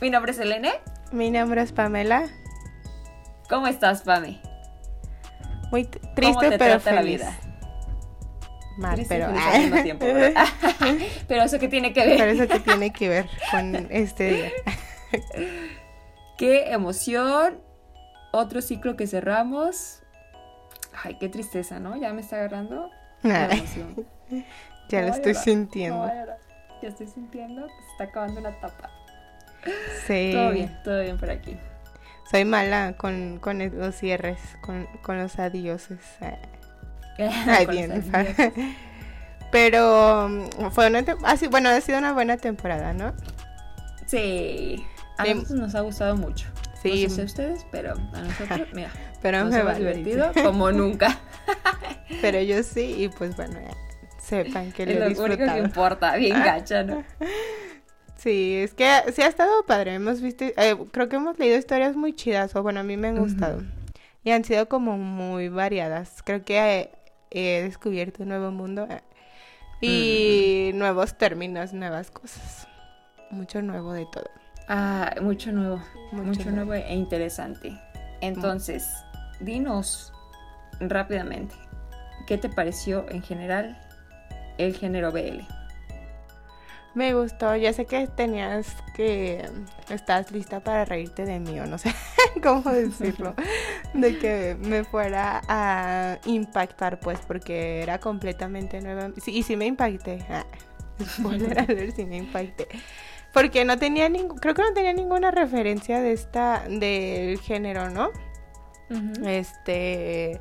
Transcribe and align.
Mi 0.00 0.10
nombre 0.10 0.32
es 0.32 0.38
Elene. 0.38 0.72
Mi 1.12 1.30
nombre 1.30 1.62
es 1.62 1.72
Pamela. 1.72 2.28
¿Cómo 3.48 3.66
estás, 3.66 4.02
Pame? 4.02 4.40
Muy 5.70 5.84
triste, 5.84 6.58
pero 6.58 6.80
feliz. 6.80 6.84
la 6.84 7.02
vida? 7.02 7.38
Mal, 8.78 9.04
pero... 9.08 9.32
tiempo, 9.82 10.06
pero 11.28 11.42
eso 11.42 11.58
que 11.58 11.68
tiene 11.68 11.92
que 11.92 12.06
ver. 12.06 12.16
Pero 12.18 12.30
eso 12.30 12.46
que 12.46 12.60
tiene 12.60 12.92
que 12.92 13.08
ver 13.08 13.28
con 13.50 13.74
este 13.90 14.32
día. 14.32 14.52
Qué 16.38 16.72
emoción. 16.72 17.60
Otro 18.32 18.62
ciclo 18.62 18.96
que 18.96 19.06
cerramos. 19.06 20.02
Ay, 21.02 21.16
qué 21.18 21.28
tristeza, 21.28 21.80
¿no? 21.80 21.96
Ya 21.96 22.12
me 22.12 22.20
está 22.20 22.36
agarrando 22.36 22.90
ya 24.88 25.02
lo 25.02 25.08
estoy 25.08 25.34
sintiendo. 25.34 26.06
ya 26.82 26.88
estoy 26.88 27.06
sintiendo 27.06 27.66
que 27.66 27.72
se 27.72 27.90
está 27.92 28.04
acabando 28.04 28.40
una 28.40 28.50
etapa. 28.50 28.90
Sí. 30.06 30.30
Todo 30.32 30.50
bien, 30.50 30.78
todo 30.84 31.00
bien 31.02 31.18
por 31.18 31.30
aquí. 31.30 31.56
Soy 32.30 32.44
mala 32.44 32.94
con, 32.96 33.38
con 33.38 33.58
los 33.58 33.94
cierres, 33.94 34.38
con, 34.60 34.86
con 35.02 35.18
los 35.18 35.38
adioses. 35.38 35.98
Ay, 37.18 37.66
bien. 37.66 38.04
Pero 39.50 40.28
mm, 40.28 40.70
fue 40.70 40.88
una 40.88 41.04
así, 41.24 41.46
ah, 41.46 41.48
bueno, 41.50 41.70
ha 41.70 41.80
sido 41.80 41.98
una 41.98 42.12
buena 42.12 42.36
temporada, 42.36 42.92
¿no? 42.92 43.14
Sí. 44.06 44.84
A 45.16 45.24
nosotros 45.24 45.58
nos 45.58 45.74
ha 45.74 45.80
gustado 45.80 46.16
mucho. 46.16 46.46
Sí. 46.82 47.04
No 47.04 47.08
sé 47.08 47.16
si 47.16 47.22
ustedes, 47.22 47.66
pero 47.72 47.94
a 47.94 48.20
nosotros, 48.20 48.68
mira, 48.72 48.90
pero 49.20 49.44
nos 49.44 49.54
hemos 49.54 49.76
divertido 49.78 50.30
como 50.44 50.70
nunca. 50.70 51.18
pero 52.20 52.40
yo 52.40 52.62
sí, 52.62 52.94
y 52.98 53.08
pues 53.08 53.34
bueno, 53.36 53.58
sepan 54.20 54.70
que 54.70 54.86
lo 54.86 55.04
Es 55.06 55.18
lo 55.18 55.24
único 55.24 55.44
que 55.44 55.58
importa, 55.58 56.14
bien 56.16 56.38
gacha, 56.38 56.84
¿no? 56.84 57.02
Sí, 58.18 58.56
es 58.56 58.74
que 58.74 58.84
sí 59.12 59.22
ha 59.22 59.28
estado 59.28 59.64
padre. 59.64 59.94
Hemos 59.94 60.20
visto, 60.20 60.44
eh, 60.44 60.76
creo 60.90 61.08
que 61.08 61.16
hemos 61.16 61.38
leído 61.38 61.56
historias 61.56 61.94
muy 61.94 62.12
chidas, 62.12 62.54
o 62.56 62.62
bueno, 62.64 62.80
a 62.80 62.82
mí 62.82 62.96
me 62.96 63.08
han 63.08 63.18
gustado. 63.18 63.62
Y 64.24 64.32
han 64.32 64.44
sido 64.44 64.68
como 64.68 64.98
muy 64.98 65.48
variadas. 65.48 66.22
Creo 66.24 66.44
que 66.44 66.90
he, 67.30 67.62
descubierto 67.62 68.24
un 68.24 68.30
nuevo 68.30 68.50
mundo 68.50 68.88
eh, 68.90 69.02
y 69.80 70.72
nuevos 70.74 71.16
términos, 71.16 71.72
nuevas 71.72 72.10
cosas. 72.10 72.66
Mucho 73.30 73.62
nuevo 73.62 73.92
de 73.92 74.06
todo. 74.06 74.28
Ah, 74.68 75.14
mucho 75.22 75.52
nuevo. 75.52 75.80
Mucho, 76.10 76.50
nuevo. 76.50 76.74
e 76.74 76.94
interesante. 76.94 77.72
Entonces, 78.20 78.84
dinos 79.38 80.12
rápidamente, 80.80 81.54
¿qué 82.26 82.36
te 82.36 82.48
pareció 82.48 83.08
en 83.10 83.22
general 83.22 83.78
el 84.58 84.74
género 84.74 85.12
BL? 85.12 85.57
Me 86.94 87.14
gustó, 87.14 87.54
ya 87.54 87.72
sé 87.72 87.86
que 87.86 88.06
tenías 88.08 88.66
que... 88.94 89.48
Estás 89.88 90.32
lista 90.32 90.60
para 90.60 90.84
reírte 90.84 91.24
de 91.24 91.38
mí 91.38 91.58
o 91.60 91.66
no 91.66 91.78
sé 91.78 91.94
cómo 92.42 92.70
decirlo. 92.70 93.34
de 93.94 94.18
que 94.18 94.56
me 94.60 94.84
fuera 94.84 95.42
a 95.48 96.18
impactar 96.24 96.98
pues 97.00 97.20
porque 97.26 97.82
era 97.82 97.98
completamente 97.98 98.80
nueva. 98.80 99.10
y 99.26 99.42
sí 99.42 99.56
me 99.56 99.66
impacté. 99.66 100.24
Ah, 100.28 100.44
spoiler 101.06 101.66
ver 101.66 101.92
si 101.92 102.04
me 102.04 102.16
impacté. 102.16 102.68
Porque 103.32 103.64
no 103.64 103.78
tenía 103.78 104.08
ningún, 104.08 104.38
creo 104.38 104.54
que 104.54 104.62
no 104.62 104.72
tenía 104.72 104.92
ninguna 104.92 105.30
referencia 105.30 106.00
de 106.00 106.12
esta, 106.12 106.64
del 106.68 107.38
género, 107.38 107.90
¿no? 107.90 108.10
Este 109.24 110.40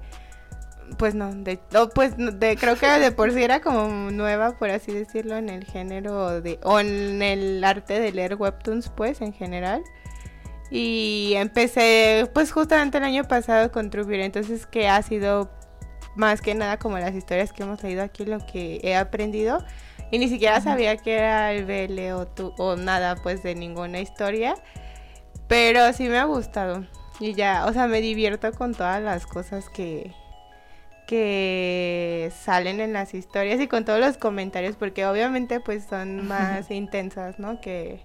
pues 0.97 1.15
no, 1.15 1.33
de, 1.33 1.59
pues 1.93 2.15
de, 2.17 2.55
creo 2.57 2.75
que 2.75 2.87
de 2.87 3.11
por 3.11 3.31
sí 3.31 3.43
era 3.43 3.61
como 3.61 4.11
nueva, 4.11 4.57
por 4.57 4.69
así 4.69 4.91
decirlo, 4.91 5.35
en 5.37 5.49
el 5.49 5.65
género 5.65 6.41
de, 6.41 6.59
o 6.63 6.79
en 6.79 7.21
el 7.21 7.63
arte 7.63 7.99
de 7.99 8.11
leer 8.11 8.35
webtoons, 8.35 8.89
pues, 8.89 9.21
en 9.21 9.33
general. 9.33 9.83
Y 10.69 11.33
empecé, 11.35 12.29
pues, 12.33 12.51
justamente 12.51 12.97
el 12.97 13.03
año 13.03 13.23
pasado 13.25 13.71
con 13.71 13.89
Trubir, 13.89 14.19
entonces 14.21 14.65
que 14.65 14.87
ha 14.87 15.01
sido 15.01 15.49
más 16.15 16.41
que 16.41 16.55
nada 16.55 16.77
como 16.77 16.97
las 16.97 17.13
historias 17.13 17.53
que 17.53 17.63
hemos 17.63 17.83
leído 17.83 18.03
aquí, 18.03 18.25
lo 18.25 18.39
que 18.45 18.79
he 18.83 18.95
aprendido. 18.95 19.63
Y 20.11 20.19
ni 20.19 20.29
siquiera 20.29 20.61
sabía 20.61 20.97
que 20.97 21.13
era 21.13 21.51
el 21.53 21.65
BL 21.65 22.13
o, 22.13 22.27
o 22.57 22.75
nada, 22.75 23.15
pues, 23.15 23.43
de 23.43 23.55
ninguna 23.55 23.99
historia. 23.99 24.55
Pero 25.47 25.93
sí 25.93 26.09
me 26.09 26.17
ha 26.17 26.25
gustado. 26.25 26.85
Y 27.19 27.33
ya, 27.33 27.65
o 27.67 27.73
sea, 27.73 27.87
me 27.87 28.01
divierto 28.01 28.51
con 28.51 28.73
todas 28.75 29.01
las 29.01 29.25
cosas 29.25 29.69
que, 29.69 30.13
que 31.07 32.31
salen 32.37 32.79
en 32.81 32.93
las 32.93 33.13
historias 33.13 33.59
y 33.59 33.67
con 33.67 33.85
todos 33.85 33.99
los 33.99 34.17
comentarios, 34.17 34.75
porque 34.75 35.05
obviamente 35.05 35.59
pues 35.59 35.85
son 35.85 36.27
más 36.27 36.69
intensas, 36.69 37.39
¿no? 37.39 37.59
Que, 37.61 38.01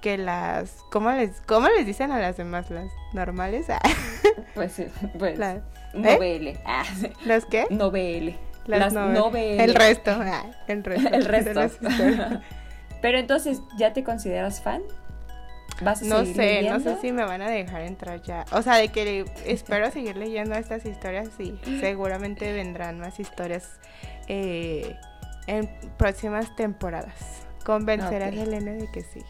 que 0.00 0.18
las... 0.18 0.76
¿cómo 0.92 1.10
les, 1.10 1.40
¿Cómo 1.46 1.68
les 1.68 1.86
dicen 1.86 2.12
a 2.12 2.20
las 2.20 2.36
demás? 2.36 2.70
¿Las 2.70 2.90
normales? 3.14 3.66
pues 4.54 4.72
sí, 4.72 4.86
pues... 5.18 5.40
¿eh? 5.40 6.60
Ah, 6.64 6.84
¿Las 7.24 7.46
qué? 7.46 7.66
Novele. 7.70 8.38
Las, 8.66 8.92
novelas. 8.92 9.68
El 9.68 9.74
resto. 9.74 10.10
Ah, 10.12 10.44
el 10.68 10.84
resto. 10.84 11.08
el 11.12 11.24
resto. 11.24 11.60
Pero 13.02 13.18
entonces, 13.18 13.62
¿ya 13.78 13.92
te 13.92 14.04
consideras 14.04 14.62
fan? 14.62 14.82
No 15.80 16.24
sé, 16.24 16.62
no 16.62 16.80
sé 16.80 16.96
si 17.00 17.12
me 17.12 17.24
van 17.24 17.42
a 17.42 17.50
dejar 17.50 17.82
entrar 17.82 18.22
ya. 18.22 18.44
O 18.52 18.62
sea, 18.62 18.76
de 18.76 18.88
que 18.88 19.24
espero 19.46 19.90
seguir 19.90 20.16
leyendo 20.16 20.54
estas 20.54 20.84
historias, 20.84 21.28
sí. 21.36 21.58
Seguramente 21.80 22.52
vendrán 22.52 22.98
más 22.98 23.18
historias 23.20 23.78
eh, 24.28 24.96
en 25.46 25.68
próximas 25.96 26.54
temporadas. 26.56 27.14
Convencer 27.64 28.22
a 28.22 28.28
Helena 28.28 28.72
de 28.72 28.90
que 28.90 29.02
sí. 29.02 29.22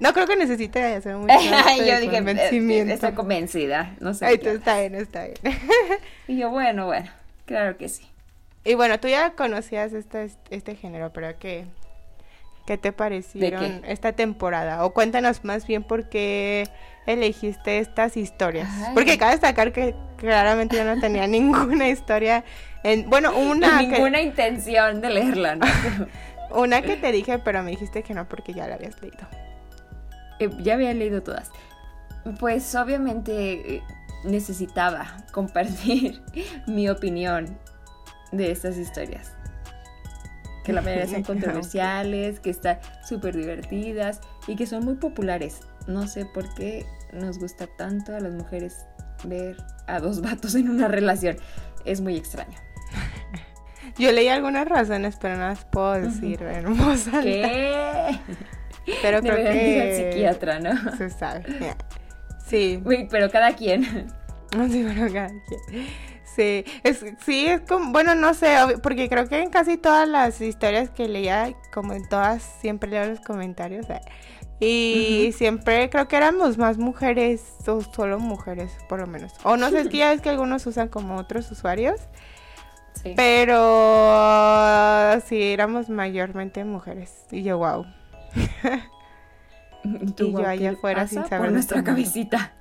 No 0.00 0.12
creo 0.12 0.26
que 0.26 0.36
necesite 0.36 0.82
hacer 0.82 1.16
mucho 1.16 1.34
yo 1.78 2.00
dije, 2.00 2.16
convencimiento. 2.16 2.94
Estoy 2.94 3.12
convencida, 3.12 3.94
no 4.00 4.12
sé. 4.12 4.26
Ay, 4.26 4.38
tú 4.38 4.48
está 4.48 4.80
bien, 4.80 4.94
está 4.96 5.24
bien. 5.24 5.36
y 6.28 6.36
yo, 6.36 6.50
bueno, 6.50 6.86
bueno, 6.86 7.10
claro 7.46 7.76
que 7.76 7.88
sí. 7.88 8.06
Y 8.64 8.74
bueno, 8.74 8.98
tú 8.98 9.08
ya 9.08 9.32
conocías 9.32 9.92
este, 9.92 10.30
este 10.50 10.74
género, 10.74 11.12
pero 11.12 11.38
que 11.38 11.66
¿Qué 12.66 12.78
te 12.78 12.92
parecieron 12.92 13.82
esta 13.84 14.12
temporada? 14.12 14.86
O 14.86 14.94
cuéntanos 14.94 15.44
más 15.44 15.66
bien 15.66 15.82
por 15.82 16.08
qué 16.08 16.66
elegiste 17.06 17.78
estas 17.78 18.16
historias. 18.16 18.68
Porque 18.94 19.18
cabe 19.18 19.32
destacar 19.32 19.72
que 19.72 19.94
claramente 20.16 20.76
yo 20.76 20.84
no 20.84 20.98
tenía 20.98 21.26
ninguna 21.28 21.88
historia. 21.88 22.42
En, 22.82 23.10
bueno, 23.10 23.36
una. 23.36 23.82
ninguna 23.82 24.22
intención 24.22 25.02
de 25.02 25.10
leerla, 25.10 25.56
¿no? 25.56 25.66
una 26.54 26.80
que 26.80 26.96
te 26.96 27.12
dije, 27.12 27.38
pero 27.38 27.62
me 27.62 27.72
dijiste 27.72 28.02
que 28.02 28.14
no 28.14 28.26
porque 28.28 28.54
ya 28.54 28.66
la 28.66 28.76
habías 28.76 29.00
leído. 29.02 29.26
Eh, 30.38 30.48
ya 30.60 30.74
había 30.74 30.94
leído 30.94 31.22
todas. 31.22 31.50
Pues 32.40 32.74
obviamente 32.74 33.76
eh, 33.76 33.82
necesitaba 34.24 35.18
compartir 35.32 36.22
mi 36.66 36.88
opinión 36.88 37.58
de 38.32 38.50
estas 38.50 38.78
historias 38.78 39.34
que 40.64 40.72
la 40.72 40.82
mayoría 40.82 41.06
son 41.06 41.22
controversiales, 41.24 42.40
que 42.40 42.50
están 42.50 42.78
súper 43.06 43.36
divertidas 43.36 44.20
y 44.46 44.56
que 44.56 44.66
son 44.66 44.84
muy 44.84 44.94
populares. 44.94 45.60
No 45.86 46.06
sé 46.08 46.26
por 46.26 46.52
qué 46.54 46.84
nos 47.12 47.38
gusta 47.38 47.66
tanto 47.66 48.14
a 48.16 48.20
las 48.20 48.32
mujeres 48.32 48.86
ver 49.24 49.56
a 49.86 50.00
dos 50.00 50.20
vatos 50.20 50.54
en 50.54 50.68
una 50.68 50.88
relación. 50.88 51.36
Es 51.84 52.00
muy 52.00 52.16
extraño. 52.16 52.58
Yo 53.98 54.10
leí 54.10 54.28
algunas 54.28 54.66
razones, 54.66 55.16
pero 55.20 55.36
no 55.36 55.48
las 55.48 55.64
puedo 55.66 55.92
decir 55.92 56.42
hermosa. 56.42 57.20
¿Qué? 57.22 58.18
Pero 59.02 59.20
creo 59.20 59.36
que... 59.36 59.80
al 59.80 60.12
psiquiatra, 60.12 60.60
¿no? 60.60 60.96
Se 60.96 61.10
sabe. 61.10 61.44
Sí. 62.46 62.82
Uy, 62.84 63.06
pero 63.10 63.30
cada 63.30 63.54
quien. 63.54 63.84
Sí, 64.70 64.86
pero 64.86 65.12
cada 65.12 65.28
quien. 65.28 65.86
Sí, 66.34 66.64
es, 66.82 67.04
sí, 67.24 67.46
es 67.46 67.60
como, 67.60 67.92
bueno, 67.92 68.14
no 68.14 68.34
sé, 68.34 68.56
porque 68.82 69.08
creo 69.08 69.28
que 69.28 69.40
en 69.40 69.50
casi 69.50 69.76
todas 69.76 70.08
las 70.08 70.40
historias 70.40 70.90
que 70.90 71.06
leía, 71.06 71.54
como 71.72 71.92
en 71.92 72.08
todas, 72.08 72.42
siempre 72.60 72.90
leo 72.90 73.06
los 73.06 73.20
comentarios. 73.20 73.86
Eh, 73.88 74.00
y 74.60 75.32
siempre 75.32 75.90
creo 75.90 76.08
que 76.08 76.16
éramos 76.16 76.58
más 76.58 76.76
mujeres, 76.78 77.42
o 77.66 77.82
solo 77.82 78.18
mujeres, 78.18 78.72
por 78.88 79.00
lo 79.00 79.06
menos. 79.06 79.32
O 79.44 79.56
no 79.56 79.70
sé, 79.70 79.82
es 79.82 79.88
que 79.88 79.98
ya 79.98 80.10
ves 80.10 80.20
que 80.20 80.30
algunos 80.30 80.66
usan 80.66 80.88
como 80.88 81.16
otros 81.16 81.50
usuarios. 81.52 82.00
Sí. 83.02 83.12
Pero 83.16 83.60
sí, 85.26 85.40
éramos 85.42 85.88
mayormente 85.88 86.64
mujeres. 86.64 87.26
Y 87.30 87.42
yo, 87.42 87.58
wow. 87.58 87.86
y, 89.84 90.32
yo 90.32 90.46
allá 90.46 90.70
afuera 90.72 91.06
sin 91.06 91.22
saber. 91.26 91.40
Por 91.40 91.52
nuestra 91.52 91.84
cabecita. 91.84 92.52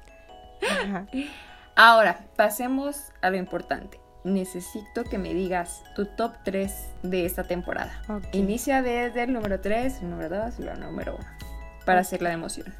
Ajá. 0.61 1.07
Ahora, 1.75 2.25
pasemos 2.35 3.11
a 3.21 3.29
lo 3.29 3.37
importante. 3.37 3.99
Necesito 4.23 5.03
que 5.03 5.17
me 5.17 5.33
digas 5.33 5.83
tu 5.95 6.05
top 6.05 6.33
3 6.43 6.71
de 7.03 7.25
esta 7.25 7.43
temporada. 7.43 8.01
Inicia 8.31 8.81
desde 8.81 9.23
el 9.23 9.33
número 9.33 9.59
3, 9.59 10.01
el 10.01 10.09
número 10.09 10.37
2 10.37 10.59
y 10.59 10.67
el 10.67 10.79
número 10.79 11.15
1. 11.15 11.25
Para 11.85 12.01
hacer 12.01 12.21
la 12.21 12.29
de 12.29 12.35
emoción. 12.35 12.73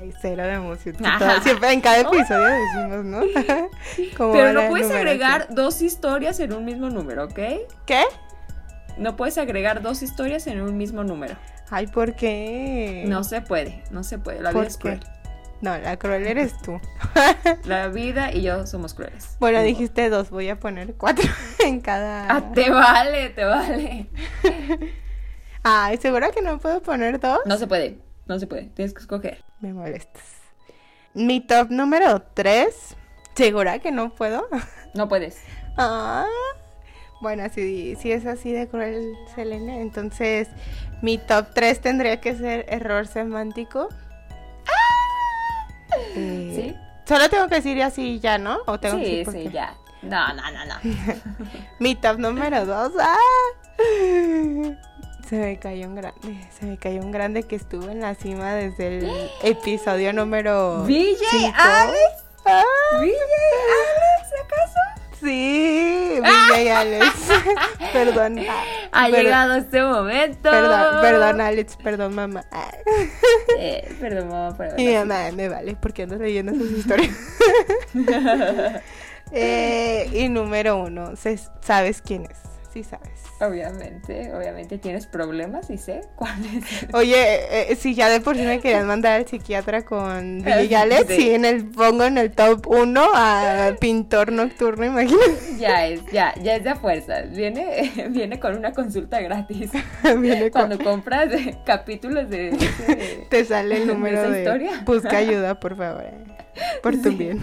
Ay, 0.00 0.12
cero 0.20 0.42
de 0.42 0.54
emoción. 0.54 0.96
Siempre 1.42 1.72
en 1.72 1.80
cada 1.80 2.00
episodio 2.00 2.46
decimos, 2.46 3.04
¿no? 3.04 3.20
Pero 4.32 4.52
no 4.52 4.68
puedes 4.68 4.90
agregar 4.90 5.46
dos 5.50 5.82
historias 5.82 6.40
en 6.40 6.52
un 6.52 6.64
mismo 6.64 6.90
número, 6.90 7.24
¿ok? 7.24 7.38
¿Qué? 7.86 8.02
No 8.96 9.14
puedes 9.14 9.38
agregar 9.38 9.80
dos 9.80 10.02
historias 10.02 10.48
en 10.48 10.60
un 10.60 10.76
mismo 10.76 11.04
número. 11.04 11.36
Ay, 11.70 11.86
¿por 11.86 12.14
qué? 12.16 13.04
No 13.06 13.22
se 13.22 13.40
puede, 13.40 13.84
no 13.92 14.02
se 14.02 14.18
puede. 14.18 14.40
La 14.40 14.50
¿Por 14.50 14.62
vida 14.62 14.68
es 14.68 14.78
cruel. 14.78 15.00
No, 15.60 15.76
la 15.76 15.96
cruel 15.96 16.26
eres 16.26 16.56
tú. 16.62 16.80
La 17.64 17.88
vida 17.88 18.32
y 18.32 18.42
yo 18.42 18.66
somos 18.66 18.94
crueles. 18.94 19.36
Bueno, 19.40 19.60
dijiste 19.62 20.08
dos, 20.08 20.30
voy 20.30 20.48
a 20.48 20.60
poner 20.60 20.94
cuatro 20.94 21.28
en 21.64 21.80
cada. 21.80 22.26
Ah, 22.32 22.52
te 22.52 22.70
vale, 22.70 23.30
te 23.30 23.44
vale. 23.44 24.06
Ay, 25.64 25.96
¿segura 25.96 26.30
que 26.30 26.42
no 26.42 26.58
puedo 26.58 26.80
poner 26.80 27.18
dos? 27.18 27.40
No 27.44 27.58
se 27.58 27.66
puede, 27.66 27.98
no 28.26 28.38
se 28.38 28.46
puede. 28.46 28.64
Tienes 28.66 28.94
que 28.94 29.00
escoger. 29.00 29.44
Me 29.60 29.72
molestas. 29.72 30.22
Mi 31.14 31.40
top 31.40 31.70
número 31.70 32.22
tres. 32.34 32.96
¿Segura 33.34 33.80
que 33.80 33.90
no 33.90 34.14
puedo? 34.14 34.48
No 34.94 35.08
puedes. 35.08 35.42
Ah, 35.76 36.26
bueno, 37.20 37.48
si, 37.52 37.96
si 37.96 38.12
es 38.12 38.26
así 38.26 38.52
de 38.52 38.68
cruel, 38.68 39.14
Selene, 39.34 39.80
entonces 39.80 40.48
mi 41.02 41.18
top 41.18 41.46
3 41.54 41.80
tendría 41.80 42.20
que 42.20 42.34
ser 42.34 42.66
error 42.68 43.06
semántico. 43.06 43.88
Eh, 46.18 46.52
¿Sí? 46.54 46.76
Solo 47.06 47.28
tengo 47.30 47.48
que 47.48 47.56
decir 47.56 47.82
así 47.82 48.20
ya, 48.20 48.38
¿no? 48.38 48.58
¿O 48.66 48.78
tengo 48.78 48.98
que 48.98 49.04
Sí, 49.04 49.10
decir 49.10 49.24
por 49.24 49.34
sí, 49.34 49.42
qué? 49.44 49.50
ya. 49.50 49.74
No, 50.02 50.32
no, 50.34 50.42
no, 50.50 50.64
no. 50.66 50.74
Mi 51.78 51.94
top 51.94 52.18
número 52.18 52.64
2. 52.66 52.92
¡Ah! 53.00 53.16
Se 55.28 55.36
me 55.36 55.58
cayó 55.58 55.86
un 55.88 55.94
grande. 55.94 56.48
Se 56.58 56.66
me 56.66 56.76
cayó 56.78 57.00
un 57.02 57.10
grande 57.10 57.42
que 57.42 57.56
estuvo 57.56 57.88
en 57.90 58.00
la 58.00 58.14
cima 58.14 58.54
desde 58.54 58.98
el 58.98 59.30
episodio 59.42 60.12
número. 60.12 60.84
¿VJ. 60.84 61.52
Alex? 61.54 61.98
¡Ah! 62.46 62.62
¿VJ 63.00 63.10
Alex? 63.10 64.27
Sí, 65.20 66.20
VJ 66.20 66.70
Alex. 66.70 67.06
perdón. 67.92 68.38
Ha 68.92 69.08
llegado 69.08 69.54
este 69.54 69.82
momento. 69.82 70.50
Perdón, 70.50 71.00
perdón, 71.00 71.40
Alex, 71.40 71.76
perdón, 71.76 72.14
mamá. 72.14 72.44
Eh, 73.58 73.88
perdón, 74.00 74.28
mamá, 74.28 74.48
haberlo 74.48 75.06
mamá 75.06 75.30
me 75.32 75.48
vale 75.48 75.76
porque 75.80 76.02
ando 76.02 76.16
leyendo 76.16 76.54
sus 76.54 76.70
historias. 76.72 77.16
Eh, 79.30 80.08
y 80.14 80.30
número 80.30 80.78
uno, 80.78 81.12
¿sabes 81.60 82.00
quién 82.00 82.24
es? 82.24 82.38
Sí 82.72 82.82
sabes. 82.82 83.27
Obviamente, 83.40 84.32
obviamente 84.34 84.78
tienes 84.78 85.06
problemas 85.06 85.70
y 85.70 85.78
sé 85.78 86.00
cuál 86.16 86.34
es. 86.44 86.92
Oye, 86.92 87.70
eh, 87.70 87.76
si 87.76 87.94
ya 87.94 88.08
de 88.08 88.20
por 88.20 88.36
sí 88.36 88.42
me 88.42 88.58
querían 88.60 88.86
mandar 88.86 89.12
al 89.20 89.28
psiquiatra 89.28 89.84
con 89.84 90.42
Villales, 90.42 91.04
Sí. 91.08 91.16
sí. 91.16 91.30
en 91.34 91.44
el 91.44 91.66
pongo 91.66 92.04
en 92.04 92.18
el 92.18 92.32
top 92.32 92.66
1 92.66 93.00
a 93.14 93.70
pintor 93.80 94.32
nocturno, 94.32 94.84
imagínate. 94.86 95.38
Ya 95.58 95.86
es, 95.86 96.04
ya, 96.12 96.34
ya 96.42 96.56
es 96.56 96.64
de 96.64 96.74
fuerzas. 96.76 97.30
Viene, 97.30 97.92
viene 98.10 98.38
con 98.40 98.56
una 98.56 98.72
consulta 98.72 99.20
gratis. 99.20 99.70
Viene 100.18 100.50
con- 100.50 100.66
Cuando 100.68 100.84
compras 100.84 101.32
eh, 101.32 101.56
capítulos 101.64 102.28
de, 102.30 102.50
de- 102.52 103.26
te 103.30 103.44
sale 103.44 103.76
el 103.82 103.86
¿De 103.86 103.94
número 103.94 104.30
de 104.30 104.38
historia? 104.40 104.82
busca 104.84 105.16
ayuda, 105.16 105.58
por 105.60 105.76
favor. 105.76 106.02
eh, 106.04 106.24
Por 106.82 107.00
tu 107.00 107.10
bien. 107.12 107.40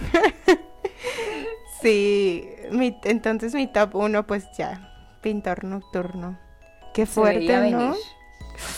sí, 1.82 2.48
mi- 2.70 2.98
entonces 3.04 3.54
mi 3.54 3.66
top 3.66 3.94
1 3.96 4.26
pues 4.26 4.44
ya, 4.56 4.92
pintor 5.26 5.64
nocturno. 5.64 6.38
Qué 6.94 7.04
se 7.04 7.20
veía 7.20 7.58
fuerte, 7.58 7.70
¿no? 7.72 7.78
venir. 7.78 7.94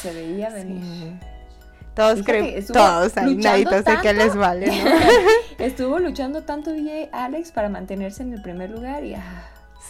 Se 0.00 0.12
veía 0.14 0.48
venir. 0.48 0.82
Sí. 0.82 1.18
Todos 1.94 2.22
creen, 2.24 2.64
todos 2.66 3.14
de 3.14 3.20
que 3.22 3.82
tanto. 3.82 4.12
les 4.12 4.34
vale, 4.34 4.66
¿no? 4.68 4.90
Estuvo 5.58 5.98
luchando 5.98 6.44
tanto 6.44 6.72
DJ 6.72 7.10
Alex 7.12 7.52
para 7.52 7.68
mantenerse 7.68 8.22
en 8.22 8.32
el 8.32 8.40
primer 8.40 8.70
lugar 8.70 9.04
y 9.04 9.14
ah, 9.14 9.42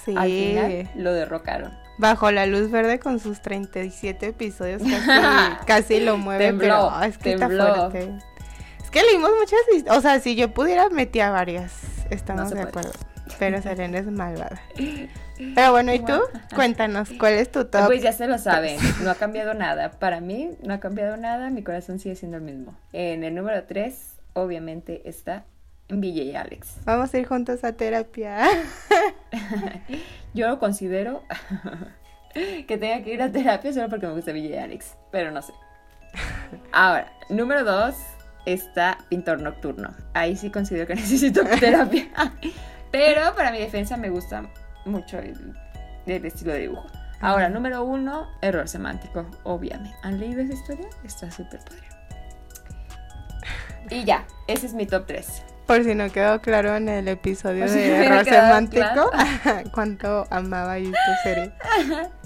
Sí. 0.05 0.14
al 0.16 0.28
final 0.28 0.90
lo 0.96 1.12
derrocaron. 1.12 1.72
Bajo 1.99 2.32
la 2.32 2.46
luz 2.46 2.72
verde 2.72 2.99
con 2.99 3.20
sus 3.20 3.40
37 3.40 4.26
episodios 4.26 4.82
casi, 5.06 5.64
casi 5.64 6.00
lo 6.00 6.16
mueve, 6.16 6.46
Tembló, 6.46 6.64
pero 6.66 6.90
ah, 6.90 7.06
es 7.06 7.19
que 7.19 7.37
tembló. 7.37 7.69
está 7.69 7.90
fuerte. 7.90 8.19
Es 8.82 8.90
que 8.90 9.02
leímos 9.04 9.31
muchas, 9.38 9.96
o 9.96 10.00
sea, 10.00 10.19
si 10.19 10.34
yo 10.34 10.52
pudiera 10.52 10.88
metía 10.88 11.31
varias, 11.31 11.72
estamos 12.11 12.50
No 12.50 12.56
de 12.56 12.62
acuerdo. 12.62 12.90
Pero 13.38 13.62
Selena 13.62 13.99
es 13.99 14.06
malvada. 14.06 14.61
Pero 15.55 15.73
bueno, 15.73 15.94
¿y 15.94 16.00
tú? 16.00 16.20
Cuéntanos, 16.55 17.11
¿cuál 17.19 17.35
es 17.35 17.50
tu 17.50 17.64
top? 17.64 17.87
Pues 17.87 18.02
ya 18.02 18.12
se 18.12 18.26
lo 18.26 18.38
saben, 18.38 18.79
no 19.02 19.11
ha 19.11 19.14
cambiado 19.14 19.55
nada. 19.55 19.90
Para 19.90 20.20
mí 20.20 20.50
no 20.62 20.75
ha 20.75 20.81
cambiado 20.81 21.17
nada, 21.17 21.50
mi 21.50 21.62
corazón 21.62 21.99
sigue 21.99 22.17
siendo 22.17 22.38
el 22.38 22.43
mismo. 22.43 22.75
En 22.93 23.25
el 23.25 23.35
número 23.35 23.64
3, 23.64 24.14
obviamente, 24.35 25.08
está 25.08 25.44
VJ 25.88 26.37
Alex. 26.37 26.76
Vamos 26.85 27.14
a 27.14 27.19
ir 27.19 27.26
juntos 27.26 27.64
a 27.64 27.73
terapia. 27.73 28.46
Yo 30.35 30.49
lo 30.49 30.58
considero 30.58 31.23
que 32.35 32.79
tenga 32.79 33.02
que 33.02 33.14
ir 33.14 33.23
a 33.23 33.31
terapia 33.31 33.73
solo 33.73 33.88
porque 33.88 34.06
me 34.06 34.14
gusta 34.14 34.32
VJ 34.32 34.58
Alex, 34.58 34.96
pero 35.11 35.31
no 35.31 35.40
sé. 35.40 35.52
Ahora, 36.73 37.12
número 37.29 37.64
2 37.64 37.94
está 38.46 38.99
Pintor 39.08 39.40
Nocturno. 39.40 39.94
Ahí 40.14 40.37
sí 40.37 40.50
considero 40.50 40.87
que 40.87 40.94
necesito 40.96 41.44
terapia. 41.44 42.08
Pero 42.90 43.35
para 43.35 43.50
mi 43.50 43.58
defensa 43.58 43.96
me 43.96 44.11
gusta 44.11 44.43
mucho 44.88 45.19
el, 45.19 45.55
el 46.06 46.25
estilo 46.25 46.52
de 46.52 46.61
dibujo. 46.61 46.87
Ahora, 47.20 47.49
número 47.49 47.82
1, 47.85 48.29
error 48.43 48.69
semántico, 48.69 49.26
obviamente. 49.44 49.96
¿Han 50.02 50.20
leído 50.20 50.40
esa 50.40 50.55
historia? 50.55 50.88
Está 51.05 51.31
súper 51.31 51.61
padre. 51.61 51.82
Y 53.90 54.05
ya, 54.05 54.25
ese 54.46 54.67
es 54.67 54.75
mi 54.75 54.87
top 54.87 55.06
3. 55.06 55.43
Por 55.67 55.85
si 55.85 55.94
no 55.94 56.11
quedó 56.11 56.40
claro 56.40 56.76
en 56.76 56.88
el 56.88 57.08
episodio 57.08 57.64
Por 57.67 57.75
de 57.75 58.06
error 58.06 58.25
semántico, 58.25 59.11
cuánto 59.73 60.26
amaba 60.31 60.79
yo 60.79 60.90
tu 60.90 60.96
serie. 61.23 61.52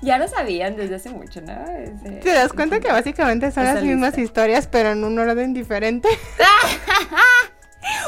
Ya 0.00 0.16
lo 0.18 0.26
sabían 0.28 0.76
desde 0.76 0.94
hace 0.94 1.10
mucho, 1.10 1.42
¿no? 1.42 1.52
¿Te 2.22 2.32
das 2.32 2.54
cuenta 2.54 2.80
que 2.80 2.90
básicamente 2.90 3.50
son 3.52 3.64
las 3.64 3.82
mismas 3.82 4.16
lista. 4.16 4.20
historias, 4.22 4.66
pero 4.66 4.92
en 4.92 5.04
un 5.04 5.18
orden 5.18 5.52
diferente? 5.52 6.08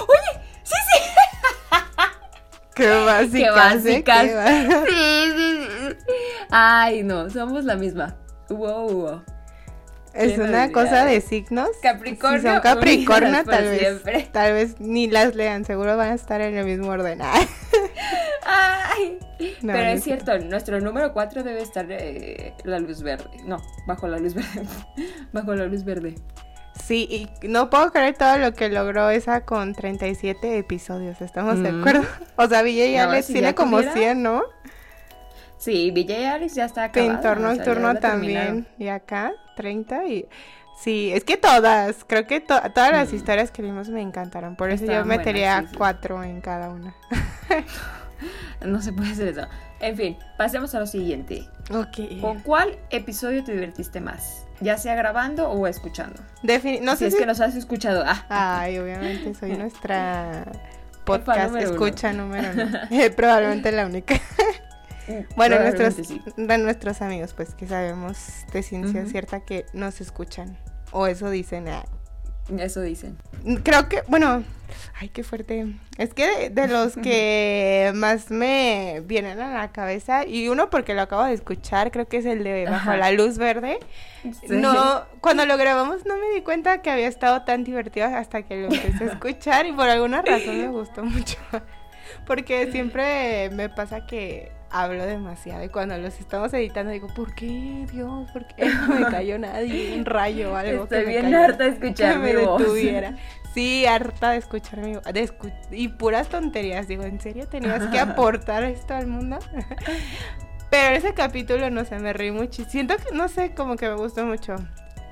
Oye, 0.09 0.41
sí, 0.63 0.75
sí. 0.75 1.03
Qué 2.75 2.89
básicas, 2.89 3.33
Qué 3.33 3.51
básicas. 3.51 4.23
Qué 4.25 4.85
Sí, 4.89 5.33
sí, 5.37 5.69
sí. 5.97 5.97
Ay, 6.51 7.03
no, 7.03 7.31
somos 7.31 7.65
la 7.65 7.77
misma. 7.77 8.17
Wow, 8.49 8.89
wow. 8.91 9.23
Es 10.15 10.39
una 10.39 10.71
cosa 10.71 11.05
de 11.05 11.21
signos. 11.21 11.71
Capricornio, 11.83 12.41
Si 12.41 12.47
son 12.47 12.61
Capricornio, 12.61 13.45
tal 13.45 13.65
vez, 13.65 13.79
siempre. 13.81 14.29
tal 14.33 14.53
vez 14.53 14.81
ni 14.81 15.09
las 15.09 15.35
lean, 15.35 15.65
seguro 15.65 15.97
van 15.97 16.13
a 16.13 16.15
estar 16.15 16.41
en 16.41 16.57
el 16.57 16.65
mismo 16.65 16.89
orden. 16.89 17.21
Ay. 18.47 19.19
No, 19.63 19.73
Pero 19.73 19.85
no 19.85 19.91
es 19.91 19.99
es 19.99 20.05
cierto, 20.05 20.39
nuestro 20.39 20.81
número 20.81 21.13
4 21.13 21.43
debe 21.43 21.63
estar 21.63 21.87
eh, 21.89 22.55
la 22.63 22.79
luz 22.79 23.03
verde. 23.03 23.29
No, 23.45 23.61
bajo 23.89 24.07
la 24.07 24.19
luz 24.19 24.35
verde. 24.35 24.63
bajo 25.33 25.55
la 25.55 25.67
luz 25.67 25.85
verde. 25.85 26.15
Sí, 26.83 27.29
y 27.43 27.49
no 27.49 27.71
puedo 27.71 27.93
creer 27.93 28.17
todo 28.17 28.37
lo 28.39 28.53
que 28.53 28.69
logró 28.69 29.09
esa 29.11 29.45
con 29.45 29.75
37 29.75 30.59
episodios, 30.59 31.21
¿estamos 31.21 31.63
de 31.63 31.73
Mm. 31.73 31.81
acuerdo? 31.81 32.03
O 32.37 32.47
sea, 32.49 32.63
Villa 32.63 32.87
y 32.87 32.93
Y 32.93 32.97
Alex 32.97 33.27
si 33.27 33.33
tiene 33.35 33.55
como 33.55 33.77
tuviera- 33.79 33.93
100, 33.95 34.23
¿no? 34.23 34.43
Sí, 35.57 35.93
VJ 35.93 36.27
Alex 36.27 36.55
ya 36.55 36.65
está 36.67 36.85
acabado. 36.85 37.13
Pintor 37.13 37.39
o 37.39 37.41
sea, 37.41 37.49
ya 37.51 37.55
Nocturno 37.57 37.93
la 37.93 38.01
también. 38.01 38.67
Y 38.79 38.89
acá, 38.89 39.33
30 39.57 40.05
y... 40.07 40.27
Sí, 40.83 41.13
es 41.15 41.23
que 41.25 41.37
todas, 41.37 42.05
creo 42.05 42.27
que 42.27 42.41
to- 42.41 42.61
todas 42.75 42.91
las 42.91 43.13
Mm. 43.13 43.17
historias 43.17 43.51
que 43.53 43.63
vimos 43.63 43.89
me 43.89 44.03
encantaron. 44.03 44.57
Por 44.57 44.71
eso 44.71 44.85
yo 44.85 45.05
metería 45.05 45.53
buenas, 45.55 45.65
sí, 45.67 45.71
sí. 45.71 45.79
cuatro 45.79 46.23
en 46.25 46.41
cada 46.41 46.71
una. 46.71 46.95
No 48.65 48.81
se 48.81 48.93
puede 48.93 49.13
hacer 49.13 49.29
eso. 49.29 49.47
En 49.85 49.97
fin, 49.97 50.17
pasemos 50.39 50.75
a 50.75 50.81
lo 50.81 50.87
siguiente. 50.87 51.47
Ok. 51.71 52.21
¿Con 52.21 52.41
cuál 52.41 52.79
episodio 52.91 53.45
te 53.45 53.53
divertiste 53.53 54.01
más? 54.01 54.47
Ya 54.61 54.79
sea 54.79 54.95
grabando 54.95 55.51
o 55.51 55.67
escuchando. 55.67 56.23
Defini- 56.43 56.81
no 56.81 56.93
si 56.93 56.99
sé 57.01 57.07
es 57.09 57.13
si... 57.15 57.19
que 57.21 57.27
nos 57.27 57.41
has 57.41 57.55
escuchado. 57.55 58.03
Ah, 58.07 58.25
Ay, 58.61 58.79
obviamente 58.79 59.35
soy 59.35 59.53
nuestra 59.59 60.47
podcast 61.05 61.49
número 61.49 61.69
uno. 61.71 61.75
escucha 61.87 62.13
número 62.15 62.49
uno. 62.55 62.79
Eh, 62.91 63.11
Probablemente 63.11 63.71
la 63.73 63.85
única. 63.87 64.15
Bueno, 65.37 65.59
nuestros, 65.61 65.95
sí. 66.07 66.23
de 66.39 66.57
nuestros 66.57 67.03
amigos, 67.03 67.35
pues 67.35 67.55
que 67.55 67.67
sabemos 67.67 68.17
de 68.55 68.63
ciencia 68.63 69.05
cierta 69.05 69.41
que 69.41 69.67
nos 69.75 70.01
escuchan. 70.01 70.57
O 70.93 71.07
eso 71.07 71.29
dicen. 71.29 71.69
ah. 71.69 71.85
Eso 72.59 72.81
dicen. 72.81 73.19
Creo 73.65 73.87
que, 73.91 74.03
bueno, 74.09 74.45
ay, 75.01 75.09
qué 75.09 75.23
fuerte. 75.25 75.67
Es 75.99 76.15
que 76.15 76.27
de, 76.27 76.51
de 76.51 76.69
los 76.69 76.95
que 76.97 77.93
más 77.95 78.31
me 78.31 79.03
vienen 79.07 79.41
a 79.41 79.53
la 79.55 79.73
cabeza, 79.73 80.27
y 80.27 80.49
uno 80.49 80.71
porque 80.71 80.95
lo 80.95 81.03
acabo 81.03 81.25
de 81.25 81.33
escuchar, 81.35 81.91
creo 81.91 82.07
que 82.07 82.19
es 82.19 82.27
el 82.27 82.45
de 82.45 82.65
Bajo 82.65 82.91
Ajá. 82.91 82.97
la 82.97 83.11
Luz 83.13 83.39
Verde. 83.39 83.79
Sí. 84.23 84.31
No, 84.49 85.03
cuando 85.21 85.45
lo 85.47 85.57
grabamos 85.57 86.07
no 86.07 86.17
me 86.17 86.35
di 86.35 86.41
cuenta 86.43 86.81
que 86.83 86.91
había 86.91 87.09
estado 87.09 87.43
tan 87.43 87.63
divertido 87.65 88.07
hasta 88.07 88.43
que 88.43 88.57
lo 88.63 88.73
empecé 88.75 89.05
a 89.05 89.07
escuchar 89.09 89.67
y 89.67 89.73
por 89.73 89.89
alguna 89.89 90.23
razón 90.23 90.59
me 90.61 90.69
gustó 90.69 91.05
mucho. 91.05 91.37
Porque 92.27 92.71
siempre 92.73 93.51
me 93.51 93.69
pasa 93.69 94.07
que 94.07 94.51
hablo 94.71 95.05
demasiado 95.07 95.63
y 95.65 95.69
cuando 95.69 95.97
los 95.99 96.19
estamos 96.19 96.53
editando 96.55 96.91
digo, 96.93 97.09
¿por 97.15 97.35
qué, 97.35 97.87
Dios? 97.93 98.31
¿Por 98.33 98.47
qué 98.47 98.65
no 98.89 98.89
me 98.89 99.05
cayó 99.07 99.39
nadie? 99.39 99.95
Un 99.97 100.05
rayo 100.05 100.53
o 100.53 100.57
algo. 100.57 100.89
que 100.89 100.97
Estoy 100.97 101.07
me 101.07 101.21
bien 101.21 101.33
cayó, 101.33 101.45
harta 101.45 101.65
de 101.65 101.71
escuchar 101.71 102.13
que 102.15 102.19
me 102.19 102.33
mi 102.35 102.45
voz. 102.45 102.61
detuviera. 102.61 103.17
Sí, 103.55 103.87
harta 103.87 104.31
de 104.31 104.39
escuchar 104.39 104.81
mi 104.81 104.95
voz. 104.95 105.05
de 105.05 105.29
escu- 105.29 105.53
y 105.71 105.89
puras 105.89 106.29
tonterías. 106.29 106.89
Digo, 106.89 107.05
¿en 107.05 107.21
serio 107.21 107.47
tenías 107.49 107.87
que 107.87 107.99
aportar 108.01 108.65
esto 108.65 108.95
al 108.95 109.07
mundo? 109.07 109.39
Pero 110.71 110.97
ese 110.97 111.15
capítulo, 111.15 111.71
no 111.71 111.85
sé, 111.85 111.99
me 112.01 112.13
reí 112.13 112.33
mucho. 112.33 112.65
Siento 112.65 112.97
que, 112.97 113.15
no 113.15 113.29
sé, 113.29 113.55
como 113.55 113.77
que 113.77 113.89
me 113.89 113.95
gustó 113.95 114.27
mucho. 114.27 114.57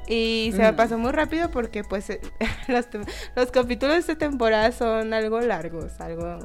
Y 0.09 0.51
se 0.57 0.63
me 0.63 0.73
pasó 0.73 0.99
muy 0.99 1.13
rápido 1.13 1.53
porque, 1.53 1.85
pues, 1.85 2.11
eh, 2.11 2.21
los, 2.67 2.89
los 3.37 3.51
capítulos 3.53 3.95
de 3.95 4.01
esta 4.01 4.17
temporada 4.17 4.73
son 4.73 5.15
algo 5.15 5.41
largos. 5.41 6.01
Algo. 6.01 6.39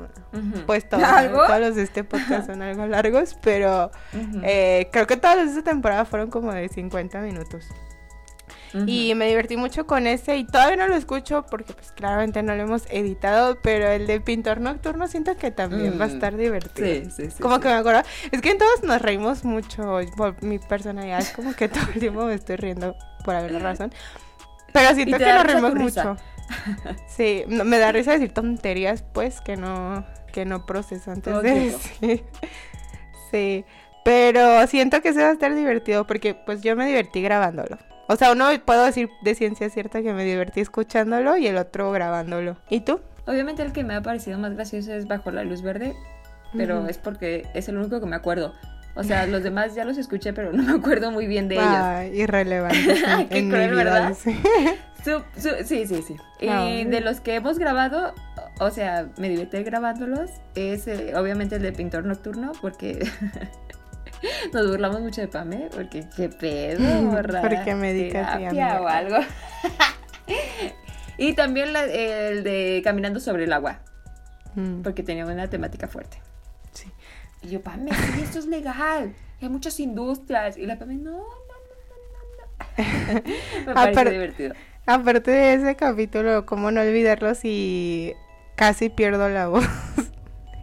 Pues 0.68 0.88
todos, 0.88 1.04
¿Algo? 1.04 1.44
todos 1.48 1.60
los 1.60 1.76
de 1.76 1.82
este 1.82 2.04
podcast 2.04 2.46
son 2.46 2.62
algo 2.62 2.86
largos. 2.86 3.36
Pero 3.42 3.90
eh, 4.44 4.88
creo 4.92 5.08
que 5.08 5.18
todos 5.18 5.36
los 5.38 5.46
de 5.46 5.60
esta 5.60 5.72
temporada 5.72 6.06
fueron 6.06 6.30
como 6.30 6.54
de 6.54 6.70
50 6.70 7.20
minutos. 7.22 7.66
Y 8.86 9.16
me 9.16 9.28
divertí 9.28 9.58
mucho 9.58 9.88
con 9.88 10.08
ese 10.08 10.38
y 10.38 10.46
todavía 10.46 10.76
no 10.76 10.88
lo 10.88 10.96
escucho 10.96 11.46
porque 11.50 11.74
pues 11.74 11.92
claramente 11.92 12.44
no 12.44 12.54
lo 12.56 12.64
hemos 12.64 12.84
editado, 12.90 13.58
pero 13.62 13.88
el 13.88 14.08
de 14.08 14.20
Pintor 14.22 14.60
Nocturno 14.60 15.08
siento 15.08 15.36
que 15.38 15.52
también 15.52 16.00
va 16.00 16.06
a 16.06 16.08
Mm, 16.08 16.12
estar 16.12 16.38
divertido. 16.38 16.88
Sí, 16.88 17.10
sí, 17.10 17.32
sí. 17.32 17.42
Como 17.42 17.56
sí. 17.56 17.62
que 17.62 17.68
me 17.70 17.74
acuerdo, 17.76 18.02
es 18.32 18.42
que 18.42 18.52
en 18.52 18.58
todos 18.58 18.84
nos 18.84 19.02
reímos 19.02 19.44
mucho 19.46 20.00
por 20.16 20.42
mi 20.44 20.60
personalidad, 20.60 21.20
es 21.22 21.30
como 21.32 21.54
que 21.56 21.70
todo 21.70 21.84
el 21.94 22.00
tiempo 22.00 22.26
me 22.26 22.34
estoy 22.34 22.58
riendo 22.58 22.96
por 23.24 23.36
alguna 23.36 23.60
razón. 23.60 23.94
Pero 24.74 24.94
siento 24.96 25.18
que 25.18 25.26
nos 25.34 25.44
reímos 25.44 25.74
mucho. 25.76 26.18
Sí, 27.08 27.44
no- 27.48 27.66
me 27.66 27.78
da 27.78 27.92
risa 27.92 28.14
decir 28.14 28.34
tonterías 28.34 29.04
pues 29.14 29.42
que 29.42 29.58
no 29.58 30.06
que 30.32 30.46
no 30.46 30.66
proceso 30.66 31.12
antes 31.12 31.34
Todo 31.34 31.42
de 31.42 31.54
decir. 31.72 32.24
Sí, 33.32 33.66
pero 34.06 34.66
siento 34.68 35.02
que 35.02 35.14
se 35.14 35.22
va 35.22 35.30
a 35.30 35.34
estar 35.34 35.54
divertido 35.54 36.08
porque 36.08 36.34
pues 36.36 36.62
yo 36.62 36.76
me 36.78 36.86
divertí 36.86 37.22
grabándolo. 37.22 37.78
O 38.08 38.16
sea, 38.16 38.32
uno 38.32 38.48
puedo 38.66 38.86
decir 38.86 39.10
de 39.22 39.36
ciencia 39.36 39.70
cierta 39.70 40.02
que 40.02 40.14
me 40.14 40.24
divertí 40.24 40.62
escuchándolo 40.62 41.38
y 41.38 41.48
el 41.48 41.58
otro 41.58 41.92
grabándolo. 41.92 42.58
¿Y 42.70 42.82
tú? 42.82 43.00
Obviamente 43.26 43.62
el 43.64 43.74
que 43.74 43.84
me 43.84 43.96
ha 43.96 44.02
parecido 44.02 44.38
más 44.40 44.54
gracioso 44.54 44.94
es 44.94 45.08
Bajo 45.08 45.32
la 45.32 45.44
Luz 45.44 45.62
Verde, 45.62 45.94
pero 46.56 46.88
es 46.88 46.98
porque 46.98 47.46
es 47.54 47.68
el 47.68 47.78
único 47.78 48.00
que 48.00 48.06
me 48.06 48.16
acuerdo. 48.16 48.54
O 48.96 49.04
sea, 49.04 49.28
los 49.28 49.44
demás 49.44 49.76
ya 49.76 49.84
los 49.86 49.98
escuché, 49.98 50.34
pero 50.34 50.52
no 50.54 50.64
me 50.64 50.72
acuerdo 50.80 51.12
muy 51.12 51.28
bien 51.28 51.48
de 51.50 51.56
ellos. 51.56 51.68
Ay, 51.82 52.20
irrelevantes 52.22 53.04
en, 53.04 53.28
Qué 53.28 53.38
en 53.40 53.46
mi 53.48 53.52
cruel, 53.52 53.72
vida, 53.72 53.84
¿verdad? 53.84 54.14
sí. 54.20 54.40
Su- 55.04 55.24
su- 55.40 55.64
sí, 55.64 55.86
sí, 55.86 56.02
sí. 56.02 56.16
Y 56.42 56.48
Ay. 56.50 56.84
de 56.86 57.00
los 57.02 57.22
que 57.22 57.36
hemos 57.36 57.60
grabado, 57.60 58.14
o 58.60 58.72
sea, 58.72 59.08
me 59.18 59.30
divertí 59.30 59.62
grabándolos, 59.64 60.32
es 60.56 60.88
eh, 60.88 61.14
obviamente 61.16 61.58
el 61.58 61.62
de 61.62 61.72
Pintor 61.72 62.04
Nocturno, 62.06 62.52
porque 62.62 63.08
nos 64.54 64.70
burlamos 64.70 65.02
mucho 65.02 65.22
de 65.22 65.28
Pame, 65.28 65.70
porque 65.74 66.06
qué 66.16 66.30
pedo? 66.30 67.12
Porque 67.42 67.76
medica 67.76 68.34
a 68.34 68.38
ti, 68.38 68.44
Terapia 68.44 68.82
o 68.82 68.88
algo. 68.88 69.18
y 71.18 71.34
también 71.34 71.74
la- 71.74 71.86
el 71.86 72.44
de 72.44 72.82
Caminando 72.84 73.20
sobre 73.20 73.46
el 73.46 73.54
agua, 73.54 73.80
Mm, 74.56 74.82
porque 74.82 75.04
tenía 75.04 75.24
una 75.26 75.48
temática 75.50 75.88
fuerte. 75.88 76.18
sí. 76.72 76.92
Y 77.44 77.50
yo, 77.50 77.62
Pame, 77.62 77.92
esto 78.24 78.40
es 78.40 78.48
legal. 78.48 79.14
Hay 79.40 79.50
muchas 79.50 79.80
industrias. 79.80 80.58
Y 80.58 80.66
la 80.66 80.80
Pame, 80.80 80.96
no, 80.96 81.12
no, 81.12 81.18
no, 81.20 81.24
no, 83.08 83.14
no. 83.14 83.22
Me 83.68 83.74
pareció 83.74 83.94
pero- 83.94 84.12
divertido. 84.12 84.56
Aparte 84.88 85.30
de 85.32 85.54
ese 85.54 85.76
capítulo, 85.76 86.46
cómo 86.48 86.72
no 86.72 86.82
olvidarlo 86.82 87.36
si 87.36 88.14
casi 88.56 88.90
pierdo 88.90 89.28
la 89.30 89.48
voz 89.50 89.66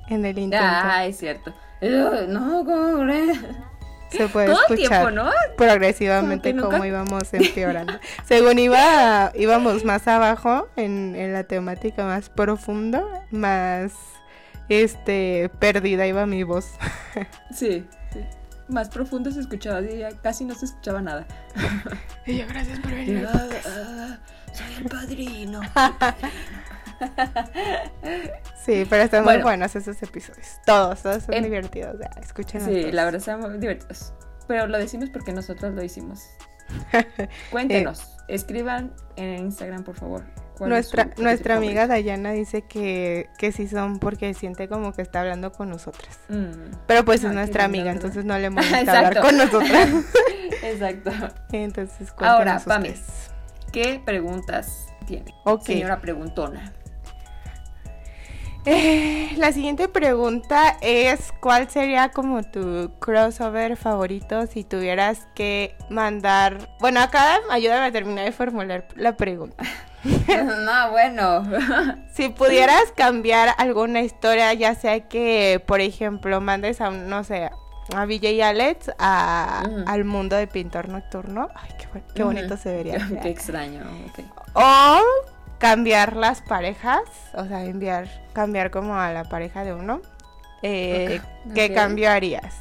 en 0.09 0.25
el 0.25 0.39
intento. 0.39 0.67
Ah, 0.69 1.05
es 1.07 1.19
cierto. 1.19 1.55
No, 1.81 2.65
¿cómo 2.65 3.01
crees? 3.03 3.39
Se 4.11 4.29
puede 4.29 4.47
Todo 4.47 4.61
escuchar 4.61 4.89
tiempo, 4.89 5.11
¿no? 5.11 5.31
progresivamente 5.57 6.55
Como 6.55 6.71
cómo 6.71 6.85
íbamos 6.85 7.35
empeorando. 7.35 7.95
Según 8.25 8.59
iba, 8.59 9.33
íbamos 9.35 9.85
más 9.85 10.07
abajo 10.07 10.69
en, 10.77 11.17
en 11.17 11.33
la 11.33 11.45
temática 11.45 12.05
más 12.05 12.29
profundo, 12.31 13.09
más 13.31 13.93
este 14.69 15.51
perdida 15.59 16.07
iba 16.07 16.27
mi 16.27 16.43
voz. 16.43 16.73
Sí, 17.55 17.85
sí. 18.13 18.21
Más 18.69 18.89
profundo 18.89 19.31
se 19.31 19.41
escuchaba, 19.41 19.81
casi 20.23 20.45
no 20.45 20.55
se 20.55 20.67
escuchaba 20.67 21.03
nada. 21.03 21.27
Y 22.27 22.39
yo, 22.39 22.47
gracias 22.49 22.79
por 22.79 22.91
venir. 22.93 23.29
ah, 23.31 23.49
ah, 23.67 24.19
soy 24.53 24.83
el 24.83 24.85
padrino. 24.89 25.61
Sí, 28.65 28.87
pero 28.89 29.03
están 29.03 29.23
muy 29.25 29.35
Bueno. 29.35 29.45
buenos 29.45 29.77
esos 29.77 30.03
episodios. 30.03 30.47
Todos, 30.65 31.03
todos 31.03 31.23
son 31.25 31.43
divertidos. 31.43 31.97
ya, 32.01 32.11
Sí, 32.23 32.43
todos. 32.83 32.95
la 32.95 33.05
verdad 33.05 33.19
están 33.19 33.41
muy 33.41 33.59
divertidos. 33.59 34.13
Pero 34.49 34.67
lo 34.67 34.79
decimos 34.79 35.11
porque 35.11 35.33
nosotros 35.33 35.75
lo 35.75 35.83
hicimos. 35.83 36.23
Cuéntenos, 37.51 38.17
escriban 38.29 38.93
en 39.17 39.39
Instagram, 39.47 39.85
por 39.85 39.97
favor. 39.97 40.23
Nuestra, 40.61 41.11
nuestra 41.17 41.57
amiga 41.57 41.83
favorito. 41.83 42.09
Dayana 42.11 42.31
dice 42.31 42.63
que, 42.63 43.29
que 43.39 43.51
sí 43.51 43.67
son 43.67 43.99
porque 43.99 44.35
siente 44.35 44.69
como 44.69 44.93
que 44.93 45.03
está 45.03 45.21
hablando 45.21 45.51
con 45.51 45.69
nosotras. 45.69 46.21
Mm, 46.29 46.77
Pero 46.87 47.05
pues 47.05 47.25
es 47.25 47.31
qué 47.31 47.35
nuestra 47.35 47.65
amiga, 47.65 47.85
¿verdad? 47.87 47.97
entonces 47.97 48.25
no 48.25 48.39
le 48.39 48.51
molesta 48.51 48.99
hablar 49.07 49.21
con 49.21 49.37
nosotras. 49.37 49.89
Exacto. 50.63 51.11
Entonces, 51.53 52.13
Ahora, 52.19 52.61
Pame. 52.65 52.95
¿Qué 53.73 54.01
preguntas 54.05 54.87
tiene? 55.07 55.35
Ok. 55.45 55.65
Señora 55.65 56.01
preguntona. 56.01 56.73
Eh, 58.67 59.33
la 59.37 59.53
siguiente 59.53 59.89
pregunta 59.89 60.77
es, 60.81 61.33
¿cuál 61.41 61.69
sería 61.69 62.11
como 62.11 62.43
tu 62.43 62.93
crossover 62.99 63.77
favorito 63.77 64.47
si 64.47 64.65
tuvieras 64.65 65.27
que 65.35 65.77
mandar... 65.91 66.71
Bueno, 66.81 67.01
acá 67.01 67.41
ayúdame 67.51 67.87
a 67.87 67.93
terminar 67.93 68.25
de 68.25 68.33
formular 68.33 68.89
la 68.97 69.17
pregunta. 69.17 69.65
no, 70.05 70.91
bueno. 70.91 71.45
Si 72.15 72.29
pudieras 72.29 72.85
cambiar 72.97 73.51
alguna 73.59 74.01
historia, 74.03 74.53
ya 74.55 74.75
sea 74.77 75.01
que, 75.09 75.63
por 75.67 75.81
ejemplo, 75.81 76.41
mandes 76.41 76.81
a, 76.81 76.89
un- 76.91 77.09
no 77.09 77.25
sé, 77.25 77.51
a 77.95 78.05
BJ 78.07 78.41
Alex 78.43 78.93
a- 78.99 79.65
al 79.87 80.05
mundo 80.05 80.37
de 80.37 80.47
pintor 80.47 80.89
nocturno, 80.89 81.49
ay, 81.57 81.71
qué, 81.77 81.89
qué 82.15 82.23
bonito 82.23 82.57
se 82.57 82.73
vería. 82.73 82.99
Qué 83.23 83.29
extraño. 83.31 83.83
ok. 84.09 84.21
O 84.55 85.01
cambiar 85.65 86.15
las 86.15 86.43
parejas, 86.43 87.01
o 87.33 87.47
sea, 87.47 87.65
enviar, 87.65 88.07
cambiar 88.35 88.71
como 88.71 88.97
a 88.97 89.11
la 89.15 89.25
pareja 89.25 89.65
de 89.65 89.73
uno. 89.73 90.03
Eh, 90.61 91.23
¿Qué 91.55 91.69
ok. 91.69 91.75
cambio 91.75 92.11
harías? 92.11 92.55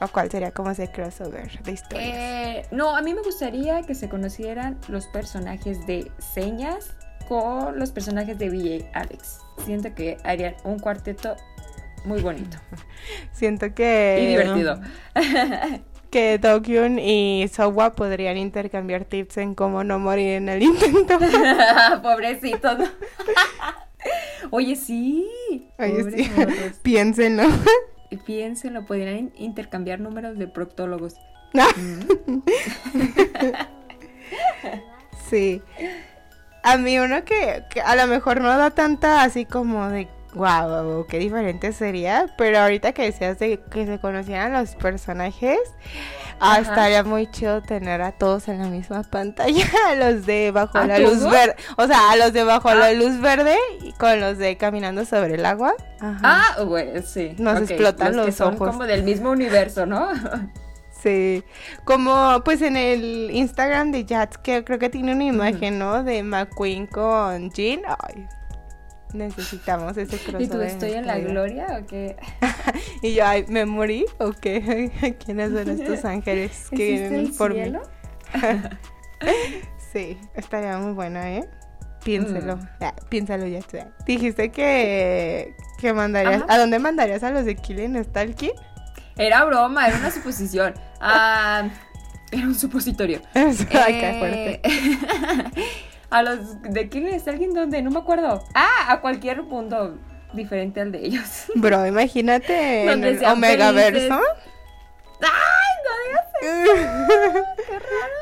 ¿O 0.00 0.08
cuál 0.08 0.30
sería 0.30 0.50
como 0.52 0.70
ese 0.70 0.90
crossover 0.90 1.62
de 1.64 1.72
historias? 1.72 2.08
Eh, 2.08 2.66
no, 2.70 2.96
a 2.96 3.02
mí 3.02 3.12
me 3.12 3.20
gustaría 3.20 3.82
que 3.82 3.94
se 3.94 4.08
conocieran 4.08 4.78
los 4.88 5.06
personajes 5.06 5.86
de 5.86 6.10
señas 6.18 6.94
con 7.28 7.78
los 7.78 7.92
personajes 7.92 8.38
de 8.38 8.48
VJ 8.48 8.90
Alex. 8.94 9.40
Siento 9.66 9.94
que 9.94 10.16
harían 10.24 10.54
un 10.64 10.78
cuarteto 10.78 11.36
muy 12.06 12.22
bonito 12.22 12.56
Siento 13.32 13.74
que... 13.74 14.18
y 14.22 14.26
divertido. 14.28 14.80
Que 16.10 16.38
Dokyun 16.38 16.98
y 16.98 17.46
Sowa 17.52 17.94
podrían 17.94 18.36
intercambiar 18.38 19.04
tips 19.04 19.36
en 19.38 19.54
cómo 19.54 19.84
no 19.84 19.98
morir 19.98 20.30
en 20.36 20.48
el 20.48 20.62
intento. 20.62 21.18
Pobrecitos. 22.02 22.78
¿no? 22.78 22.84
Oye, 24.50 24.74
sí. 24.76 25.26
Oye, 25.78 26.04
Pobres 26.04 26.14
sí. 26.26 26.78
Piénsenlo. 26.82 27.44
Piénsenlo, 28.24 28.86
podrían 28.86 29.16
in- 29.18 29.32
intercambiar 29.36 30.00
números 30.00 30.38
de 30.38 30.46
proctólogos. 30.48 31.14
Mm. 31.52 32.38
Sí. 35.28 35.62
A 36.62 36.76
mí 36.78 36.98
uno 36.98 37.22
que, 37.24 37.64
que 37.70 37.80
a 37.82 37.94
lo 37.96 38.06
mejor 38.06 38.40
no 38.40 38.48
da 38.56 38.70
tanta 38.70 39.22
así 39.22 39.44
como 39.44 39.88
de 39.88 40.08
wow, 40.34 41.06
qué 41.08 41.18
diferente 41.18 41.72
sería, 41.72 42.26
pero 42.36 42.58
ahorita 42.60 42.92
que 42.92 43.02
decías 43.02 43.38
de 43.38 43.60
que 43.70 43.86
se 43.86 43.98
conocieran 43.98 44.52
los 44.52 44.74
personajes, 44.76 45.58
ah, 46.40 46.58
estaría 46.60 47.02
muy 47.02 47.30
chido 47.30 47.62
tener 47.62 48.02
a 48.02 48.12
todos 48.12 48.48
en 48.48 48.58
la 48.60 48.66
misma 48.68 49.02
pantalla, 49.02 49.64
a 49.88 49.94
los 49.94 50.26
de 50.26 50.50
bajo 50.50 50.78
¿A 50.78 50.86
la 50.86 50.98
luz 50.98 51.24
verde, 51.24 51.56
o 51.76 51.86
sea, 51.86 52.10
a 52.12 52.16
los 52.16 52.32
de 52.32 52.44
bajo 52.44 52.72
la 52.74 52.86
Ah. 52.86 52.92
luz 52.92 53.20
verde 53.20 53.56
y 53.82 53.92
con 53.92 54.20
los 54.20 54.38
de 54.38 54.56
caminando 54.56 55.04
sobre 55.04 55.34
el 55.34 55.46
agua. 55.46 55.74
Ajá. 56.00 56.20
Ah, 56.22 56.62
güey, 56.62 57.02
sí. 57.02 57.34
Nos 57.38 57.62
explotan 57.62 58.10
que 58.10 58.16
los 58.16 58.34
son 58.34 58.54
ojos. 58.54 58.68
como 58.68 58.84
del 58.84 59.02
mismo 59.02 59.30
universo, 59.30 59.86
¿no? 59.86 60.08
Sí, 61.00 61.44
como 61.84 62.42
pues 62.44 62.60
en 62.60 62.76
el 62.76 63.30
Instagram 63.32 63.92
de 63.92 64.04
Jats, 64.04 64.36
que 64.36 64.64
creo 64.64 64.80
que 64.80 64.88
tiene 64.88 65.12
una 65.14 65.22
imagen, 65.26 65.78
¿no? 65.78 66.02
De 66.02 66.24
McQueen 66.24 66.88
con 66.88 67.52
Jean. 67.52 67.82
Ay, 67.86 68.26
necesitamos 69.14 69.96
ese 69.96 70.16
crossover. 70.18 70.42
¿Y 70.42 70.48
tú 70.48 70.60
estoy 70.60 70.92
en 70.92 71.06
la 71.06 71.18
gloria 71.18 71.80
o 71.80 71.86
qué? 71.86 72.16
Y 73.02 73.14
yo, 73.14 73.26
ay, 73.26 73.44
¿me 73.48 73.64
morí 73.64 74.04
o 74.18 74.32
qué? 74.32 75.16
¿Quiénes 75.24 75.52
son 75.52 75.68
estos 75.68 76.04
ángeles 76.04 76.68
que 76.70 76.94
¿Existe 76.94 77.08
vienen 77.10 77.36
por 77.36 77.52
cielo? 77.52 77.82
mí? 78.34 79.28
Sí, 79.92 80.18
estaría 80.34 80.78
muy 80.78 80.92
bueno, 80.92 81.20
¿eh? 81.20 81.48
Piénselo. 82.04 82.56
Mm. 82.56 82.68
Ah, 82.80 82.94
piénsalo 83.08 83.46
ya. 83.46 83.60
tú. 83.60 83.78
Dijiste 84.06 84.50
que, 84.50 85.54
que 85.78 85.92
mandarías... 85.92 86.42
Ajá. 86.42 86.54
¿A 86.54 86.58
dónde 86.58 86.78
mandarías 86.78 87.22
a 87.22 87.30
los 87.30 87.44
de 87.44 87.56
Killing 87.56 88.02
Stalking? 88.04 88.52
Era 89.16 89.44
broma, 89.44 89.88
era 89.88 89.98
una 89.98 90.10
suposición. 90.10 90.74
Ah, 91.00 91.68
era 92.30 92.46
un 92.46 92.54
supositorio. 92.54 93.20
Ay, 93.34 93.56
qué 93.68 94.16
fuerte. 94.18 94.60
A 96.10 96.22
los 96.22 96.60
de 96.62 96.88
está 97.14 97.30
alguien 97.30 97.52
donde 97.52 97.82
no 97.82 97.90
me 97.90 97.98
acuerdo. 97.98 98.42
Ah, 98.54 98.86
a 98.92 99.00
cualquier 99.00 99.42
mundo 99.42 99.98
diferente 100.32 100.80
al 100.80 100.92
de 100.92 101.04
ellos. 101.06 101.44
Bro, 101.54 101.86
imagínate 101.86 102.90
en 102.90 103.04
el 103.04 103.24
Omega. 103.24 103.72
Verso. 103.72 104.20
¡Ay, 105.20 105.70
no 105.84 105.90
digas 106.06 106.26
eso! 106.42 107.44
¡Qué 107.66 107.78
raro! 107.78 108.14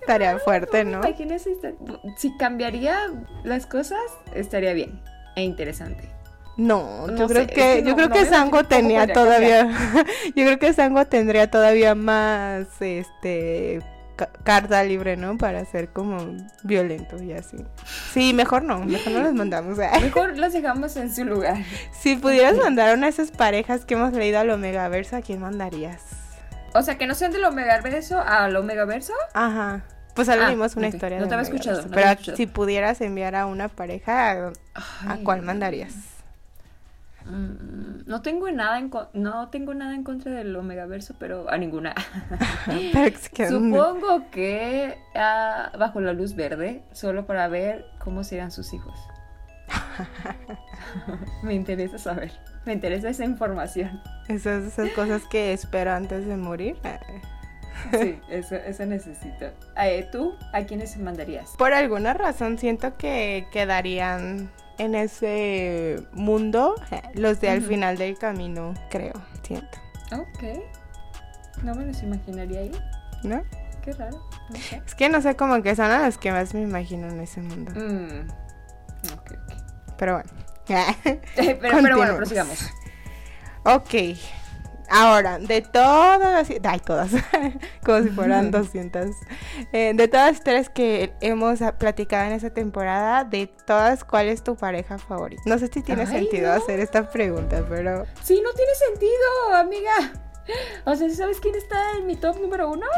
Estaría 0.00 0.38
fuerte, 0.38 0.84
¿no? 0.84 0.98
Imagínese, 0.98 1.52
esta- 1.52 1.72
si 2.18 2.36
cambiaría 2.36 2.98
las 3.42 3.66
cosas, 3.66 4.00
estaría 4.34 4.74
bien 4.74 5.00
e 5.34 5.42
interesante. 5.42 6.10
No, 6.58 7.06
No 7.08 7.16
yo 7.16 7.26
creo 7.26 7.42
sé, 7.42 7.46
que, 7.48 7.72
es 7.72 7.76
que 7.78 7.82
yo 7.82 7.90
no- 7.90 7.96
creo 7.96 8.08
no 8.10 8.14
que 8.14 8.26
Sango 8.26 8.64
tenía 8.64 9.12
todavía, 9.12 9.66
yo 10.36 10.44
creo 10.44 10.58
que 10.58 10.72
Sango 10.74 11.06
tendría 11.06 11.50
todavía 11.50 11.94
más, 11.94 12.66
este, 12.80 13.80
ca- 14.16 14.30
carta 14.44 14.82
libre, 14.84 15.16
¿no? 15.16 15.36
Para 15.38 15.64
ser 15.64 15.88
como 15.88 16.18
violento 16.62 17.22
y 17.22 17.32
así. 17.32 17.56
Sí, 18.12 18.32
mejor 18.32 18.62
no, 18.62 18.78
mejor 18.80 19.12
no 19.12 19.20
los 19.20 19.34
mandamos. 19.34 19.78
Mejor 19.78 20.36
los 20.36 20.52
dejamos 20.52 20.96
en 20.96 21.14
su 21.14 21.24
lugar. 21.24 21.56
Si 21.92 22.16
pudieras 22.16 22.56
mandar 22.56 22.90
a 22.90 22.94
una 22.94 23.06
de 23.06 23.10
esas 23.10 23.30
parejas 23.30 23.84
que 23.84 23.94
hemos 23.94 24.12
leído 24.12 24.38
al 24.38 24.50
Omegaverso, 24.50 25.16
¿a 25.16 25.20
quién 25.20 25.40
mandarías? 25.40 26.00
O 26.74 26.82
sea, 26.82 26.98
que 26.98 27.06
no 27.06 27.14
sean 27.14 27.32
del 27.32 27.44
Omegaverso 27.44 28.20
al 28.20 28.56
Omegaverso. 28.56 29.12
Ajá. 29.32 29.82
Pues 30.14 30.28
ahora 30.28 30.44
Ah, 30.46 30.48
leímos 30.48 30.76
una 30.76 30.88
ok. 30.88 30.94
historia. 30.94 31.18
No 31.18 31.24
de 31.24 31.28
te 31.28 31.34
había 31.34 31.44
escuchado, 31.44 31.82
no 31.82 31.88
Pero 31.88 32.00
había 32.02 32.12
escuchado. 32.12 32.36
si 32.36 32.46
pudieras 32.46 33.00
enviar 33.00 33.34
a 33.34 33.46
una 33.46 33.68
pareja, 33.68 34.52
¿a, 34.74 35.16
cuál 35.24 35.42
mandarías? 35.42 35.92
Mm, 37.26 38.02
No 38.06 38.22
tengo 38.22 38.50
nada 38.50 38.78
en 38.78 38.90
no 39.14 39.48
tengo 39.48 39.74
nada 39.74 39.94
en 39.94 40.04
contra 40.04 40.32
del 40.32 40.54
Omegaverso, 40.56 41.14
pero 41.18 41.48
a 41.50 41.56
ninguna. 41.56 41.94
Supongo 43.48 44.30
que 44.30 44.98
ah, 45.14 45.72
bajo 45.78 46.00
la 46.00 46.12
luz 46.12 46.34
verde, 46.34 46.82
solo 46.92 47.26
para 47.26 47.48
ver 47.48 47.86
cómo 47.98 48.24
serán 48.24 48.50
sus 48.50 48.72
hijos. 48.74 48.98
Me 51.42 51.54
interesa 51.54 51.98
saber. 51.98 52.32
Me 52.66 52.72
interesa 52.72 53.08
esa 53.08 53.24
información. 53.24 54.00
Esas, 54.28 54.64
esas 54.64 54.90
cosas 54.90 55.22
que 55.26 55.52
espero 55.52 55.92
antes 55.92 56.26
de 56.26 56.36
morir. 56.36 56.76
Sí, 57.92 58.18
eso, 58.28 58.56
eso 58.56 58.86
necesito. 58.86 59.46
Eh, 59.76 60.08
¿Tú 60.10 60.34
a 60.52 60.62
quiénes 60.62 60.96
mandarías? 60.98 61.50
Por 61.58 61.72
alguna 61.72 62.14
razón 62.14 62.58
siento 62.58 62.96
que 62.96 63.46
quedarían 63.52 64.50
en 64.78 64.94
ese 64.94 66.02
mundo 66.12 66.74
los 67.14 67.40
de 67.40 67.50
al 67.50 67.62
final 67.62 67.96
del 67.96 68.18
camino, 68.18 68.74
creo, 68.90 69.14
siento. 69.42 69.78
Ok. 70.12 70.60
No 71.62 71.74
me 71.74 71.86
los 71.86 72.02
imaginaría 72.02 72.60
ahí. 72.60 72.72
¿No? 73.22 73.42
Qué 73.82 73.92
raro. 73.92 74.20
Es 74.86 74.94
que 74.94 75.08
no 75.08 75.20
sé 75.20 75.36
cómo 75.36 75.62
que 75.62 75.74
son 75.76 75.90
a 75.90 76.06
los 76.06 76.18
que 76.18 76.32
más 76.32 76.54
me 76.54 76.62
imagino 76.62 77.08
en 77.08 77.20
ese 77.20 77.40
mundo. 77.40 77.72
Mm. 77.74 78.28
Ok, 79.12 79.32
ok. 79.32 79.94
Pero 79.98 80.14
bueno. 80.14 80.30
pero, 81.36 81.58
pero 81.82 81.96
bueno, 81.96 82.16
prosigamos. 82.16 82.70
ok. 83.64 83.94
Ahora, 84.90 85.38
de 85.38 85.62
todas 85.62 86.20
las... 86.48 86.50
Ay, 86.64 86.80
todas. 86.80 87.10
Como 87.84 88.02
si 88.02 88.10
fueran 88.10 88.50
200. 88.52 89.06
Eh, 89.72 89.92
de 89.94 90.08
todas 90.08 90.26
las 90.28 90.36
historias 90.36 90.68
que 90.68 91.12
hemos 91.20 91.60
platicado 91.78 92.26
en 92.26 92.32
esta 92.32 92.50
temporada, 92.50 93.24
de 93.24 93.46
todas, 93.66 94.04
¿cuál 94.04 94.26
es 94.28 94.42
tu 94.44 94.56
pareja 94.56 94.98
favorita? 94.98 95.42
No 95.46 95.58
sé 95.58 95.68
si 95.68 95.82
tiene 95.82 96.02
Ay, 96.02 96.08
sentido 96.08 96.48
no. 96.48 96.52
hacer 96.54 96.80
esta 96.80 97.08
pregunta, 97.10 97.64
pero... 97.68 98.04
Sí, 98.22 98.40
no 98.44 98.52
tiene 98.52 98.72
sentido, 98.74 99.54
amiga. 99.56 100.12
O 100.84 100.94
sea, 100.94 101.08
¿sabes 101.10 101.40
quién 101.40 101.54
está 101.54 101.76
en 101.98 102.06
mi 102.06 102.16
top 102.16 102.38
número 102.40 102.70
uno? 102.70 102.86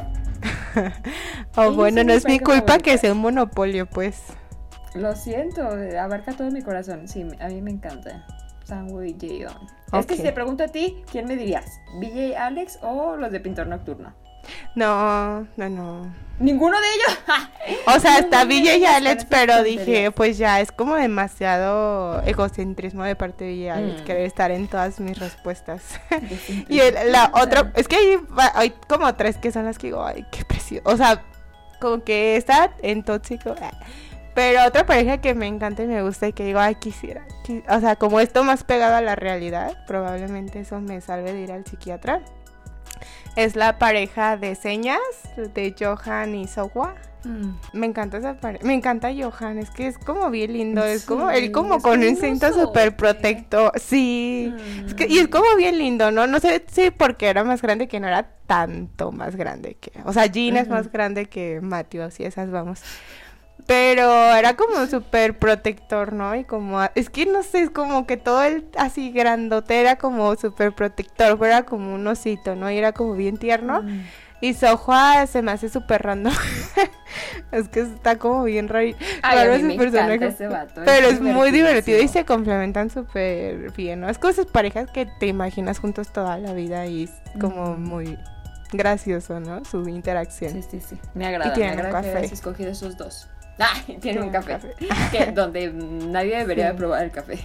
Oh, 1.56 1.62
Ella 1.62 1.70
bueno, 1.70 2.04
no 2.04 2.08
mi 2.08 2.12
es 2.12 2.26
mi 2.26 2.38
culpa 2.38 2.66
favorita. 2.66 2.78
que 2.80 2.98
sea 2.98 3.12
un 3.12 3.18
monopolio, 3.18 3.86
pues. 3.86 4.20
Lo 4.94 5.14
siento, 5.16 5.62
abarca 5.98 6.32
todo 6.32 6.50
mi 6.50 6.60
corazón. 6.62 7.08
Sí, 7.08 7.26
a 7.40 7.48
mí 7.48 7.62
me 7.62 7.70
encanta. 7.70 8.26
Sanwo 8.66 9.02
y 9.04 9.16
Jaeon. 9.18 9.54
Es 9.92 10.06
que 10.06 10.16
si 10.16 10.22
te 10.22 10.32
pregunto 10.32 10.64
a 10.64 10.68
ti, 10.68 11.02
¿quién 11.10 11.26
me 11.26 11.36
dirías? 11.36 11.64
¿BJ 12.00 12.36
Alex 12.36 12.78
o 12.82 13.16
los 13.16 13.30
de 13.30 13.40
Pintor 13.40 13.68
Nocturno? 13.68 14.12
No, 14.74 15.40
no, 15.56 15.68
no. 15.68 16.14
Ninguno 16.38 16.76
de 16.80 16.86
ellos. 16.94 17.18
O 17.96 17.98
sea, 17.98 18.18
está 18.18 18.44
Villa 18.44 18.76
y 18.76 18.84
Alex, 18.84 19.24
pero 19.28 19.62
dije, 19.64 20.10
pues 20.12 20.38
ya 20.38 20.60
es 20.60 20.70
como 20.70 20.94
demasiado 20.96 22.20
egocentrismo 22.22 23.02
de 23.04 23.16
parte 23.16 23.44
de 23.44 23.52
y 23.54 23.68
Alex 23.68 24.02
Mm. 24.02 24.04
querer 24.04 24.22
estar 24.26 24.50
en 24.52 24.68
todas 24.68 25.00
mis 25.00 25.18
respuestas. 25.18 25.82
y 26.68 26.78
el- 26.80 27.10
la 27.12 27.30
otra, 27.34 27.72
es 27.74 27.88
que 27.88 27.96
hay, 27.96 28.16
hay 28.54 28.70
como 28.88 29.12
tres 29.14 29.36
que 29.38 29.50
son 29.52 29.64
las 29.64 29.78
que 29.78 29.88
digo, 29.88 30.04
ay, 30.04 30.24
qué 30.30 30.44
precioso. 30.44 30.82
O 30.88 30.96
sea, 30.96 31.22
como 31.80 32.04
que 32.04 32.36
está 32.36 32.72
en 32.82 33.02
tóxico. 33.04 33.54
Pero 34.36 34.64
otra 34.66 34.84
pareja 34.86 35.18
que 35.18 35.34
me 35.34 35.46
encanta 35.46 35.82
y 35.82 35.86
me 35.86 36.02
gusta 36.02 36.28
y 36.28 36.32
que 36.34 36.44
digo, 36.44 36.60
ay, 36.60 36.74
quisiera. 36.76 37.26
qui- 37.44 37.64
O 37.68 37.80
sea, 37.80 37.96
como 37.96 38.20
esto 38.20 38.44
más 38.44 38.62
pegado 38.64 38.94
a 38.94 39.00
la 39.00 39.16
realidad, 39.16 39.82
probablemente 39.86 40.60
eso 40.60 40.78
me 40.78 41.00
salve 41.00 41.32
de 41.32 41.40
ir 41.40 41.50
al 41.52 41.64
psiquiatra. 41.64 42.20
Es 43.34 43.56
la 43.56 43.78
pareja 43.78 44.36
de 44.36 44.54
señas 44.54 45.00
de 45.36 45.74
Johan 45.78 46.34
y 46.34 46.46
Sohwa. 46.48 46.94
Mm. 47.24 47.50
Me 47.72 47.86
encanta 47.86 48.18
esa 48.18 48.34
pareja. 48.38 48.64
Me 48.64 48.74
encanta 48.74 49.08
Johan, 49.12 49.58
es 49.58 49.70
que 49.70 49.86
es 49.88 49.96
como 49.98 50.30
bien 50.30 50.52
lindo. 50.52 50.84
Es 50.84 51.04
como 51.06 51.30
él 51.30 51.50
como 51.50 51.80
con 51.80 51.98
un 52.00 52.04
instinto 52.06 52.52
súper 52.52 52.94
protector. 52.94 53.72
Sí. 53.80 54.52
Mm. 54.54 54.86
Es 54.86 54.94
que- 54.94 55.06
y 55.08 55.18
es 55.18 55.28
como 55.28 55.56
bien 55.56 55.78
lindo, 55.78 56.10
¿no? 56.10 56.26
No 56.26 56.40
sé 56.40 56.62
si 56.70 56.90
porque 56.90 57.28
era 57.28 57.42
más 57.42 57.62
grande 57.62 57.88
que 57.88 58.00
no 58.00 58.06
era 58.06 58.28
tanto 58.46 59.12
más 59.12 59.34
grande 59.34 59.76
que. 59.80 59.92
O 60.04 60.12
sea, 60.12 60.26
Jean 60.26 60.56
es 60.58 60.68
más 60.68 60.92
grande 60.92 61.26
que 61.26 61.60
Matthew, 61.62 62.02
así 62.02 62.22
esas 62.24 62.50
vamos. 62.50 62.82
Pero 63.66 64.12
era 64.34 64.54
como 64.54 64.86
súper 64.86 65.38
protector, 65.38 66.12
¿no? 66.12 66.36
Y 66.36 66.44
como, 66.44 66.80
es 66.94 67.10
que 67.10 67.26
no 67.26 67.42
sé, 67.42 67.62
es 67.62 67.70
como 67.70 68.06
que 68.06 68.16
todo 68.16 68.42
el 68.44 68.64
así 68.78 69.10
grandote 69.10 69.80
era 69.80 69.96
como 69.96 70.36
súper 70.36 70.72
protector, 70.72 71.36
pero 71.38 71.46
era 71.46 71.62
como 71.64 71.94
un 71.94 72.06
osito, 72.06 72.54
¿no? 72.54 72.70
Y 72.70 72.78
era 72.78 72.92
como 72.92 73.14
bien 73.14 73.38
tierno. 73.38 73.82
Mm. 73.82 74.04
Y 74.40 74.52
Sohua 74.54 75.26
se 75.26 75.42
me 75.42 75.50
hace 75.50 75.68
súper 75.68 76.02
random. 76.02 76.32
es 77.52 77.68
que 77.68 77.80
está 77.80 78.18
como 78.18 78.44
bien 78.44 78.68
raro, 78.68 78.84
ese 78.84 79.76
personaje. 79.76 80.26
ese 80.26 80.46
vato, 80.46 80.82
pero 80.84 81.08
es 81.08 81.20
muy 81.20 81.50
divertido 81.50 82.00
y 82.00 82.08
se 82.08 82.24
complementan 82.24 82.90
súper 82.90 83.72
bien, 83.72 84.00
¿no? 84.00 84.08
Es 84.10 84.18
como 84.18 84.30
esas 84.30 84.46
parejas 84.46 84.90
que 84.90 85.06
te 85.06 85.26
imaginas 85.26 85.78
juntos 85.78 86.12
toda 86.12 86.36
la 86.38 86.52
vida 86.52 86.86
y 86.86 87.04
es 87.04 87.12
como 87.40 87.76
muy 87.76 88.18
gracioso, 88.72 89.40
¿no? 89.40 89.64
Su 89.64 89.88
interacción. 89.88 90.52
Sí, 90.52 90.62
sí, 90.62 90.80
sí. 90.80 90.98
Me 91.14 91.26
agrada. 91.26 91.54
tienen 91.54 91.76
me 91.76 91.82
agrada 91.82 92.02
que 92.02 92.08
café. 92.08 92.18
hayas 92.18 92.32
escogido 92.32 92.70
esos 92.70 92.96
dos. 92.96 93.28
Tienen 93.86 94.00
Tienen 94.00 94.22
un 94.22 94.28
un 94.28 94.32
café. 94.32 94.74
Que, 95.10 95.32
donde 95.32 95.72
nadie 95.72 96.36
debería 96.38 96.70
Sí. 96.70 96.76
probar 96.76 97.04
el 97.04 97.10
café. 97.10 97.38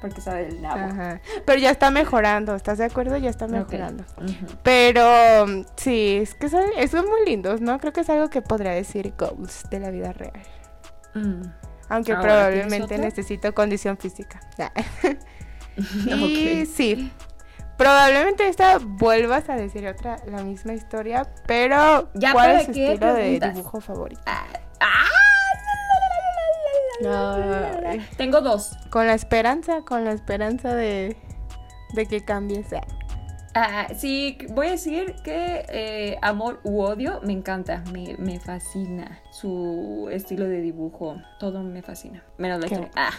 Porque 0.00 0.20
sabe 0.20 0.46
el 0.46 0.62
nabo. 0.62 0.92
Ajá. 0.92 1.20
Pero 1.44 1.58
ya 1.58 1.70
está 1.70 1.90
mejorando, 1.90 2.54
¿estás 2.54 2.78
de 2.78 2.84
acuerdo? 2.84 3.16
Ya 3.16 3.30
está 3.30 3.48
mejorando. 3.48 4.04
Pero 4.62 5.44
sí, 5.76 6.20
es 6.22 6.34
que 6.34 6.48
son, 6.48 6.64
son 6.88 7.06
muy 7.08 7.24
lindos, 7.26 7.60
¿no? 7.60 7.80
Creo 7.80 7.92
que 7.92 8.02
es 8.02 8.10
algo 8.10 8.30
que 8.30 8.40
podría 8.40 8.70
decir 8.70 9.12
goals 9.18 9.64
de 9.70 9.80
la 9.80 9.90
vida 9.90 10.12
real. 10.12 10.40
Mm. 11.14 11.42
Aunque 11.88 12.12
Ahora, 12.12 12.22
¿tienes 12.50 12.66
probablemente 12.66 12.98
necesito 12.98 13.52
condición 13.54 13.96
física. 13.98 14.40
y 16.06 16.66
sí. 16.66 17.12
Probablemente 17.76 18.46
esta 18.48 18.78
vuelvas 18.80 19.48
a 19.48 19.54
decir 19.56 19.86
otra, 19.86 20.18
la 20.26 20.42
misma 20.42 20.74
historia, 20.74 21.26
pero 21.46 22.10
Ya, 22.14 22.32
¿cuál 22.32 22.46
¿para 22.46 22.60
es 22.60 22.66
tu 22.66 22.72
estilo 22.72 23.14
de 23.14 23.38
dibujo 23.40 23.80
favorito? 23.80 24.20
Ah, 24.26 24.44
ah, 24.80 24.86
la, 24.86 25.74
la, 25.78 25.98
la, 26.00 26.08
la, 26.08 26.18
la, 26.18 26.32
la, 26.34 26.60
la, 26.64 26.72
la. 26.87 26.87
Ay. 27.06 28.06
Tengo 28.16 28.40
dos. 28.40 28.72
Con 28.90 29.06
la 29.06 29.14
esperanza, 29.14 29.82
con 29.82 30.04
la 30.04 30.12
esperanza 30.12 30.74
de, 30.74 31.16
de 31.94 32.06
que 32.06 32.24
cambies. 32.24 32.72
Ah, 32.72 32.80
Ah, 33.54 33.88
sí, 33.96 34.38
voy 34.50 34.68
a 34.68 34.70
decir 34.72 35.16
que 35.24 35.64
eh, 35.68 36.18
amor 36.22 36.60
u 36.62 36.80
odio 36.82 37.20
me 37.24 37.32
encanta, 37.32 37.82
me, 37.92 38.14
me 38.18 38.38
fascina 38.38 39.20
su 39.32 40.08
estilo 40.12 40.44
de 40.46 40.60
dibujo, 40.60 41.20
todo 41.40 41.64
me 41.64 41.82
fascina, 41.82 42.22
menos 42.36 42.60
la 42.60 42.66
historia. 42.66 42.90
Ah. 42.94 43.10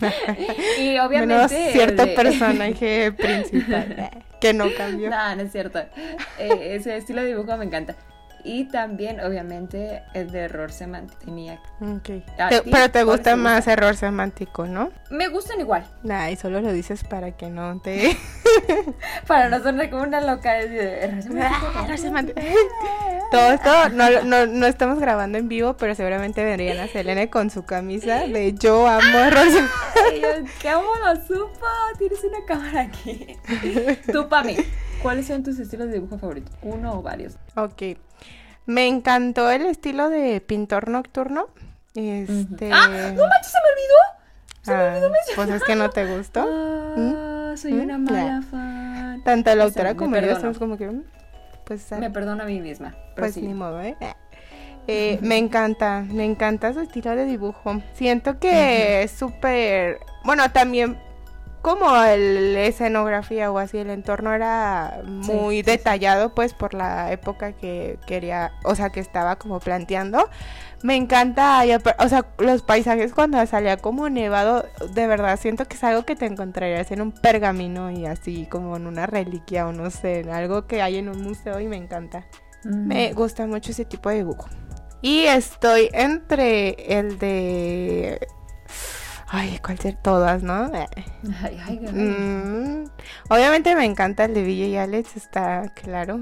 y 0.78 0.88
Menos 0.88 1.06
obviamente... 1.06 1.66
el 1.68 1.72
cierto 1.72 2.04
de- 2.04 2.14
personaje 2.14 3.12
principal 3.16 3.96
ah, 3.98 4.10
que 4.40 4.52
no 4.52 4.66
cambió. 4.76 5.08
No, 5.08 5.36
no 5.36 5.42
es 5.42 5.52
cierto. 5.52 5.78
Eh, 6.38 6.74
ese 6.74 6.96
estilo 6.98 7.22
de 7.22 7.28
dibujo 7.28 7.56
me 7.56 7.64
encanta. 7.64 7.94
Y 8.44 8.64
también, 8.64 9.20
obviamente, 9.20 10.02
el 10.14 10.30
de 10.32 10.40
error 10.40 10.72
semántico. 10.72 11.20
Tenía- 11.24 11.60
Ok. 11.80 12.10
¿A 12.38 12.48
Te- 12.48 12.60
ti 12.62 12.70
pero 12.72 12.90
te 12.90 13.04
gusta 13.04 13.36
más 13.36 13.56
gusta? 13.58 13.72
error 13.72 13.96
semántico, 13.96 14.66
¿no? 14.66 14.90
Me 15.10 15.28
gustan 15.28 15.60
igual. 15.60 15.84
Ay, 16.10 16.36
solo 16.36 16.60
lo 16.60 16.72
dices 16.72 17.04
para 17.04 17.32
que 17.36 17.48
no 17.50 17.80
te... 17.80 18.16
Para 19.26 19.48
no 19.48 19.62
sonar 19.62 19.88
como 19.90 20.02
una 20.02 20.20
loca. 20.20 20.52
de 20.54 21.04
error 21.04 21.22
semántico. 21.22 21.66
Ah, 21.74 21.84
error 21.84 21.98
semántico. 21.98 22.40
Todo 23.30 23.52
esto 23.52 23.88
no, 23.90 24.22
no, 24.24 24.46
no 24.46 24.66
estamos 24.66 24.98
grabando 24.98 25.38
en 25.38 25.48
vivo, 25.48 25.76
pero 25.76 25.94
seguramente 25.94 26.44
vendrían 26.44 26.78
a 26.78 26.88
Selene 26.88 27.30
con 27.30 27.48
su 27.50 27.64
camisa 27.64 28.26
de 28.26 28.52
yo 28.54 28.86
amo 28.86 29.18
error 29.18 29.46
semántico. 29.46 30.52
¿Cómo 30.62 30.90
lo 31.06 31.16
supo? 31.26 31.66
Tienes 31.98 32.22
una 32.24 32.44
cámara 32.46 32.82
aquí. 32.82 33.38
Tú, 34.12 34.28
Pami, 34.28 34.56
¿cuáles 35.02 35.26
son 35.26 35.42
tus 35.42 35.58
estilos 35.58 35.88
de 35.88 35.94
dibujo 35.94 36.18
favoritos? 36.18 36.54
¿Uno 36.62 36.98
o 36.98 37.02
varios? 37.02 37.36
Ok. 37.56 37.98
Me 38.66 38.86
encantó 38.86 39.50
el 39.50 39.66
estilo 39.66 40.08
de 40.08 40.40
pintor 40.40 40.88
nocturno. 40.88 41.46
Este... 41.94 42.70
¡Ah! 42.72 42.86
¡No 43.14 43.26
manches, 43.26 43.52
se 43.52 43.58
me 43.58 43.68
olvidó! 43.72 43.98
Se 44.62 44.70
me 44.70 44.76
ah, 44.76 44.92
olvidó 44.94 45.12
pues 45.34 45.50
es 45.50 45.64
que 45.64 45.74
no 45.74 45.90
te 45.90 46.06
gustó. 46.16 46.46
Ah, 46.48 47.54
soy 47.56 47.72
¿Mm? 47.72 47.80
una 47.80 47.92
Ya. 47.94 47.98
mala 47.98 48.42
fan. 48.42 49.22
Tanto 49.24 49.54
la 49.54 49.66
O 49.66 49.70
sea, 49.70 49.82
autora 49.82 49.96
como 49.96 50.16
yo 50.16 50.30
estamos 50.30 50.58
como 50.58 50.76
que... 50.78 50.88
mm. 50.88 51.04
pues... 51.64 51.90
Me 51.92 52.10
perdono 52.10 52.44
a 52.44 52.46
mí 52.46 52.60
misma. 52.60 52.94
Pues 53.16 53.36
ni 53.36 53.52
modo, 53.54 53.80
¿eh? 53.82 53.96
Eh, 54.88 55.20
me 55.22 55.38
encanta, 55.38 56.04
me 56.10 56.24
encanta 56.24 56.72
su 56.72 56.80
estilo 56.80 57.14
de 57.14 57.24
dibujo. 57.24 57.80
Siento 57.94 58.40
que 58.40 59.04
es 59.04 59.12
súper... 59.12 60.00
Bueno, 60.24 60.50
también 60.50 60.98
como 61.62 61.90
la 61.92 62.62
escenografía 62.62 63.50
o 63.50 63.58
así, 63.58 63.78
el 63.78 63.90
entorno 63.90 64.34
era 64.34 65.00
muy 65.04 65.62
detallado, 65.62 66.34
pues 66.34 66.52
por 66.54 66.74
la 66.74 67.12
época 67.12 67.52
que 67.52 67.98
quería, 68.06 68.52
o 68.64 68.74
sea, 68.74 68.90
que 68.90 69.00
estaba 69.00 69.36
como 69.36 69.60
planteando. 69.60 70.28
Me 70.82 70.96
encanta, 70.96 71.62
o 71.98 72.08
sea, 72.08 72.26
los 72.38 72.62
paisajes 72.62 73.14
cuando 73.14 73.44
salía 73.46 73.76
como 73.76 74.08
nevado, 74.08 74.66
de 74.92 75.06
verdad 75.06 75.38
siento 75.40 75.64
que 75.66 75.76
es 75.76 75.84
algo 75.84 76.04
que 76.04 76.16
te 76.16 76.26
encontrarías 76.26 76.90
en 76.90 77.00
un 77.00 77.12
pergamino 77.12 77.92
y 77.92 78.06
así 78.06 78.46
como 78.46 78.76
en 78.76 78.88
una 78.88 79.06
reliquia 79.06 79.68
o 79.68 79.72
no 79.72 79.90
sé, 79.90 80.26
algo 80.32 80.66
que 80.66 80.82
hay 80.82 80.96
en 80.96 81.08
un 81.08 81.22
museo 81.22 81.60
y 81.60 81.68
me 81.68 81.76
encanta. 81.76 82.26
Me 82.64 83.12
gusta 83.12 83.46
mucho 83.46 83.70
ese 83.70 83.84
tipo 83.84 84.08
de 84.08 84.16
dibujo. 84.16 84.48
Y 85.00 85.22
estoy 85.22 85.88
entre 85.92 86.98
el 86.98 87.18
de 87.18 88.26
Ay, 89.34 89.58
¿cuál 89.64 89.78
ser? 89.78 89.96
Todas, 89.96 90.42
¿no? 90.42 90.70
Ay, 91.42 91.58
ay, 91.66 91.80
mm, 91.80 92.84
obviamente 93.30 93.74
me 93.74 93.86
encanta 93.86 94.26
el 94.26 94.34
de 94.34 94.42
Villa 94.42 94.66
y 94.66 94.76
Alex, 94.76 95.16
está 95.16 95.72
claro. 95.74 96.20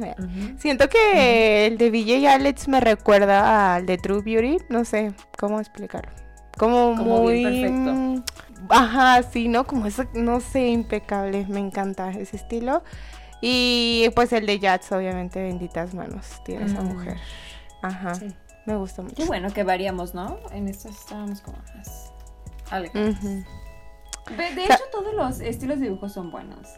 Siento 0.59 0.88
que 0.88 1.66
el 1.66 1.77
de 1.77 1.90
Villa 1.90 2.16
y 2.18 2.27
Alex 2.27 2.68
me 2.68 2.79
recuerda 2.79 3.75
al 3.75 3.87
de 3.87 3.99
True 3.99 4.23
Beauty, 4.23 4.59
no 4.68 4.85
sé 4.85 5.12
cómo 5.37 5.59
explicarlo. 5.59 6.12
Como, 6.57 6.94
muy 6.94 7.42
perfecto. 7.42 8.25
Ajá, 8.68 9.25
sí, 9.25 9.49
¿no? 9.49 9.66
Como 9.66 9.87
eso, 9.87 10.05
no 10.14 10.38
sé, 10.38 10.68
impecable. 10.68 11.46
Me 11.49 11.59
encanta 11.59 12.11
ese 12.11 12.37
estilo. 12.37 12.85
Y 13.40 14.09
pues 14.14 14.33
el 14.33 14.46
de 14.46 14.61
Jats, 14.61 14.92
obviamente, 14.92 15.42
benditas 15.42 15.94
manos 15.94 16.40
tiene 16.44 16.66
esa 16.66 16.83
mujer. 16.83 17.16
Ajá. 17.83 18.12
Me 18.66 18.77
gusta 18.77 19.03
mucho. 19.03 19.16
Qué 19.16 19.25
bueno 19.25 19.53
que 19.53 19.64
variamos, 19.64 20.14
¿no? 20.14 20.38
En 20.53 20.68
esto 20.68 20.90
estábamos 20.90 21.40
como 21.40 21.59
más 21.75 22.10
de, 22.70 24.64
hecho, 24.64 24.85
todos 24.92 25.14
los 25.14 25.40
estilos 25.40 25.78
de 25.80 25.87
dibujo 25.87 26.09
son 26.09 26.30
buenos. 26.30 26.68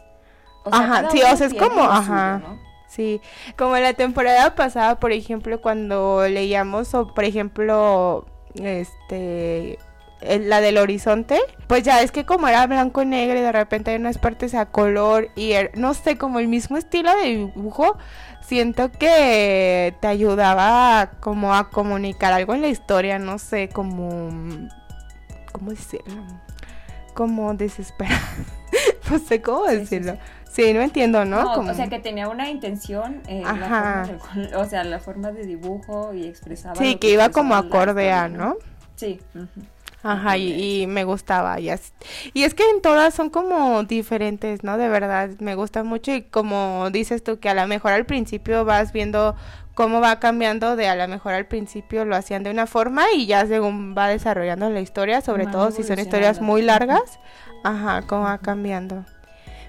ajá, 0.71 1.09
sí, 1.11 1.21
o 1.21 1.35
sea, 1.35 1.47
es 1.47 1.53
como, 1.53 1.81
ajá. 1.81 2.41
Sí, 2.87 3.21
como 3.57 3.75
la 3.77 3.93
temporada 3.93 4.53
pasada, 4.53 4.99
por 4.99 5.11
ejemplo, 5.11 5.61
cuando 5.61 6.27
leíamos, 6.27 6.93
o 6.93 7.07
por 7.07 7.23
ejemplo, 7.23 8.27
este, 8.53 9.79
la 10.21 10.61
del 10.61 10.77
horizonte, 10.77 11.39
pues 11.67 11.81
ya 11.81 12.01
es 12.01 12.11
que 12.11 12.25
como 12.25 12.47
era 12.47 12.67
blanco 12.67 13.01
y 13.01 13.05
negro 13.05 13.39
y 13.39 13.41
de 13.41 13.51
repente 13.51 13.91
hay 13.91 13.97
unas 13.97 14.19
partes 14.19 14.53
a 14.53 14.67
color 14.67 15.29
y 15.35 15.53
er, 15.53 15.71
no 15.75 15.95
sé, 15.95 16.17
como 16.17 16.37
el 16.37 16.47
mismo 16.47 16.77
estilo 16.77 17.15
de 17.17 17.29
dibujo, 17.29 17.97
siento 18.41 18.91
que 18.91 19.95
te 19.99 20.07
ayudaba 20.07 21.13
como 21.19 21.55
a 21.55 21.69
comunicar 21.69 22.31
algo 22.31 22.53
en 22.53 22.61
la 22.61 22.67
historia, 22.67 23.17
no 23.17 23.39
sé, 23.39 23.69
como 23.69 24.29
¿cómo 25.53 25.71
decirlo? 25.71 26.21
Como 27.13 27.53
desesperado. 27.53 28.19
no 29.09 29.19
sé 29.19 29.41
cómo 29.41 29.63
decirlo. 29.65 30.17
Sí, 30.51 30.71
no 30.73 30.81
entiendo, 30.81 31.25
¿no? 31.25 31.51
O 31.53 31.73
sea, 31.73 31.87
que 31.87 31.97
tenía 31.97 32.29
una 32.29 32.49
intención, 32.49 33.23
eh, 33.27 33.41
Ajá. 33.43 34.07
o 34.55 34.65
sea, 34.65 34.83
la 34.83 34.99
forma 34.99 35.31
de 35.31 35.45
dibujo 35.45 36.13
y 36.13 36.25
expresaba. 36.25 36.75
Sí, 36.75 36.97
que, 36.97 37.09
iba 37.09 37.29
como 37.29 37.55
acorde 37.55 38.11
a, 38.11 38.29
¿no? 38.29 38.57
Sí. 38.95 39.19
Ajá, 40.03 40.37
y, 40.37 40.85
me 40.85 41.05
gustaba. 41.05 41.59
Y, 41.59 41.71
y 42.33 42.43
es 42.43 42.53
que 42.53 42.69
en 42.69 42.81
todas 42.81 43.13
son 43.13 43.29
como 43.29 43.83
diferentes, 43.83 44.63
¿no? 44.63 44.77
De 44.77 44.89
verdad, 44.89 45.31
me 45.39 45.55
gusta 45.55 45.83
mucho. 45.83 46.11
Y 46.13 46.23
como 46.23 46.89
dices 46.91 47.23
tú, 47.23 47.39
que 47.39 47.49
a 47.49 47.53
lo 47.53 47.65
mejor 47.67 47.93
al 47.93 48.05
principio 48.05 48.65
vas 48.65 48.91
viendo 48.91 49.35
cómo 49.73 50.01
va 50.01 50.19
cambiando 50.19 50.75
de 50.75 50.87
a 50.87 50.95
lo 50.95 51.07
mejor 51.07 51.33
al 51.33 51.45
principio 51.45 52.05
lo 52.05 52.15
hacían 52.15 52.43
de 52.43 52.51
una 52.51 52.67
forma 52.67 53.05
y 53.15 53.25
ya 53.25 53.45
según 53.45 53.95
va 53.97 54.07
desarrollando 54.07 54.69
la 54.69 54.81
historia, 54.81 55.21
sobre 55.21 55.47
todo 55.47 55.71
si 55.71 55.83
son 55.83 55.99
historias 55.99 56.41
muy 56.41 56.61
largas, 56.61 57.19
ajá, 57.63 58.03
cómo 58.03 58.23
va 58.23 58.37
cambiando. 58.37 59.05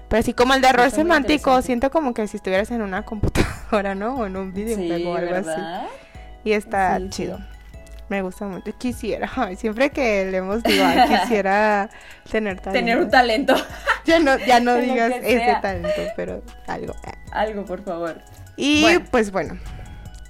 Pero 0.07 0.19
así 0.19 0.33
como 0.33 0.53
el 0.53 0.61
de 0.61 0.67
error 0.67 0.91
semántico, 0.91 1.61
siento 1.61 1.89
como 1.89 2.13
que 2.13 2.27
si 2.27 2.37
estuvieras 2.37 2.69
en 2.71 2.81
una 2.81 3.01
computadora, 3.05 3.95
¿no? 3.95 4.15
O 4.15 4.25
en 4.25 4.37
un 4.37 4.53
videojuego 4.53 5.11
o 5.11 5.15
algo 5.15 5.35
así. 5.35 5.61
Y 6.43 6.51
está 6.51 6.99
chido. 7.09 7.39
Me 8.07 8.21
gusta 8.21 8.45
mucho. 8.45 8.71
Quisiera, 8.77 9.31
siempre 9.57 9.89
que 9.89 10.29
le 10.29 10.37
hemos 10.37 10.61
dicho, 10.61 10.83
quisiera 11.07 11.89
tener 12.31 12.59
talento. 12.59 12.71
Tener 12.71 12.99
un 12.99 13.09
talento. 13.09 13.55
Ya 14.05 14.19
no, 14.19 14.37
ya 14.37 14.59
no 14.59 14.75
digas 14.75 15.11
ese 15.23 15.57
talento, 15.61 16.01
pero 16.15 16.43
algo. 16.67 16.93
Algo, 17.31 17.65
por 17.65 17.83
favor. 17.83 18.21
Y 18.55 18.99
pues 19.11 19.31
bueno, 19.31 19.57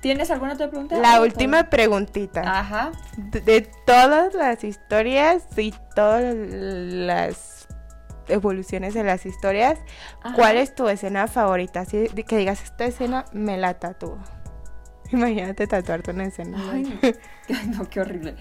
¿Tienes 0.06 0.30
alguna 0.30 0.54
otra 0.54 0.70
pregunta? 0.70 1.00
La 1.00 1.20
última 1.20 1.64
preguntita. 1.64 2.42
Ajá. 2.42 2.92
De, 3.18 3.68
todas 3.88 4.36
las 4.36 4.64
historias 4.64 5.48
y 5.58 5.74
todas 5.96 6.36
las 6.36 7.68
evoluciones 8.28 8.94
de 8.94 9.04
las 9.04 9.26
historias, 9.26 9.80
¿cuál 10.36 10.58
es 10.58 10.76
tu 10.76 10.88
escena 10.90 11.26
favorita? 11.26 11.80
Así 11.80 12.08
que 12.08 12.38
digas, 12.38 12.62
esta 12.62 12.86
escena 12.86 13.26
me 13.34 13.58
la 13.58 13.80
tatúo. 13.80 14.20
Imagínate 15.12 15.66
tatuarte 15.66 16.12
una 16.12 16.26
escena. 16.26 16.60
Ay, 16.72 17.00
no, 17.76 17.90
qué 17.90 18.02
horrible. 18.02 18.36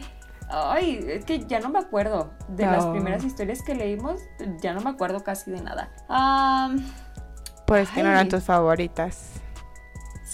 Ay, 0.50 1.02
es 1.08 1.24
que 1.24 1.46
ya 1.46 1.60
no 1.60 1.70
me 1.70 1.78
acuerdo 1.78 2.34
de 2.48 2.66
las 2.66 2.84
primeras 2.84 3.24
historias 3.24 3.62
que 3.62 3.74
leímos, 3.74 4.20
ya 4.60 4.74
no 4.74 4.82
me 4.82 4.90
acuerdo 4.90 5.24
casi 5.24 5.50
de 5.50 5.62
nada. 5.62 5.88
pues 7.66 7.88
que 7.88 8.02
no 8.02 8.10
eran 8.10 8.28
tus 8.28 8.44
favoritas. 8.44 9.40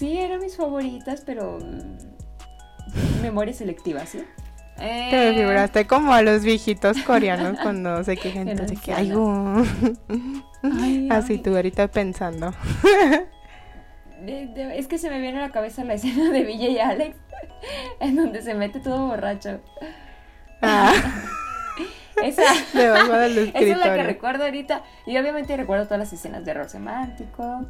Sí, 0.01 0.17
eran 0.17 0.41
mis 0.41 0.57
favoritas, 0.57 1.23
pero 1.27 1.59
memoria 3.21 3.53
selectiva, 3.53 4.07
¿sí? 4.07 4.25
Te 4.79 5.29
eh, 5.29 5.35
figuraste 5.35 5.87
como 5.87 6.15
a 6.15 6.23
los 6.23 6.43
viejitos 6.43 7.03
coreanos 7.07 7.59
cuando 7.61 8.03
se 8.03 8.17
quejan 8.17 8.47
de 8.47 8.79
que 8.83 8.95
hay 8.95 9.13
Así 11.11 11.37
tú 11.37 11.55
ahorita 11.55 11.89
pensando. 11.89 12.55
es 14.27 14.89
que 14.89 14.97
se 14.97 15.11
me 15.11 15.21
viene 15.21 15.37
a 15.37 15.43
la 15.43 15.51
cabeza 15.51 15.85
la 15.85 15.93
escena 15.93 16.31
de 16.31 16.45
Villa 16.45 16.69
y 16.69 16.79
Alex, 16.79 17.19
en 18.01 18.17
donde 18.17 18.41
se 18.41 18.55
mete 18.55 18.81
todo 18.81 19.07
borracho. 19.07 19.61
Ah. 20.63 20.95
Esa, 22.25 22.43
es 23.55 23.79
la 23.79 23.95
que 23.95 24.03
recuerdo 24.03 24.45
ahorita. 24.45 24.83
Y 25.07 25.17
obviamente 25.19 25.57
recuerdo 25.57 25.85
todas 25.85 25.99
las 25.99 26.13
escenas 26.13 26.45
de 26.45 26.51
error 26.51 26.69
semántico, 26.69 27.67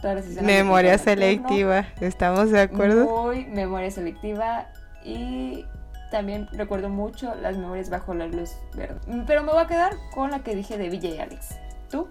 todas 0.00 0.16
las 0.16 0.26
escenas 0.26 0.44
Memoria 0.44 0.98
selectiva, 0.98 1.86
¿estamos 2.00 2.50
de 2.50 2.60
acuerdo? 2.60 3.04
Muy 3.04 3.46
memoria 3.46 3.90
selectiva 3.90 4.68
y 5.04 5.64
también 6.10 6.48
recuerdo 6.52 6.88
mucho 6.88 7.34
las 7.36 7.56
memorias 7.56 7.90
bajo 7.90 8.14
la 8.14 8.26
luz 8.26 8.50
verde. 8.74 8.98
Pero 9.26 9.42
me 9.42 9.52
voy 9.52 9.62
a 9.62 9.66
quedar 9.66 9.94
con 10.14 10.30
la 10.30 10.40
que 10.40 10.54
dije 10.54 10.78
de 10.78 10.88
Villa 10.88 11.08
y 11.10 11.18
Alex. 11.18 11.56
¿Tú? 11.90 12.08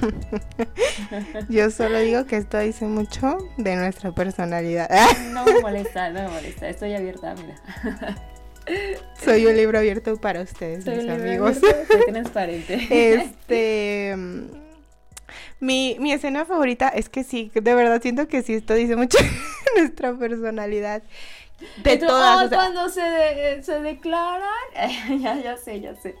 Yo 1.48 1.70
solo 1.70 1.98
digo 1.98 2.24
que 2.26 2.36
esto 2.36 2.58
dice 2.58 2.86
mucho 2.86 3.38
de 3.56 3.76
nuestra 3.76 4.12
personalidad. 4.12 4.88
no 5.30 5.44
me 5.44 5.60
molesta, 5.62 6.10
no 6.10 6.22
me 6.22 6.28
molesta. 6.28 6.68
Estoy 6.68 6.94
abierta, 6.94 7.34
mira. 7.34 7.56
Soy 9.24 9.46
un 9.46 9.56
libro 9.56 9.78
abierto 9.78 10.16
para 10.16 10.42
ustedes, 10.42 10.86
mis 10.86 11.08
amigos. 11.08 11.58
transparente. 12.08 12.86
Este. 12.90 14.14
Mi, 15.60 15.96
mi 15.98 16.12
escena 16.12 16.44
favorita 16.44 16.88
es 16.88 17.08
que 17.08 17.24
sí, 17.24 17.50
de 17.52 17.74
verdad 17.74 18.00
siento 18.00 18.28
que 18.28 18.42
sí, 18.42 18.54
esto 18.54 18.74
dice 18.74 18.94
mucho 18.94 19.18
de 19.74 19.80
nuestra 19.82 20.14
personalidad. 20.14 21.02
De 21.82 21.96
todas. 21.96 22.48
cuando 22.50 22.88
se, 22.88 23.62
se 23.62 23.80
declaran. 23.80 24.48
ya, 25.20 25.34
ya 25.40 25.56
sé, 25.56 25.80
ya 25.80 25.96
sé. 25.96 26.14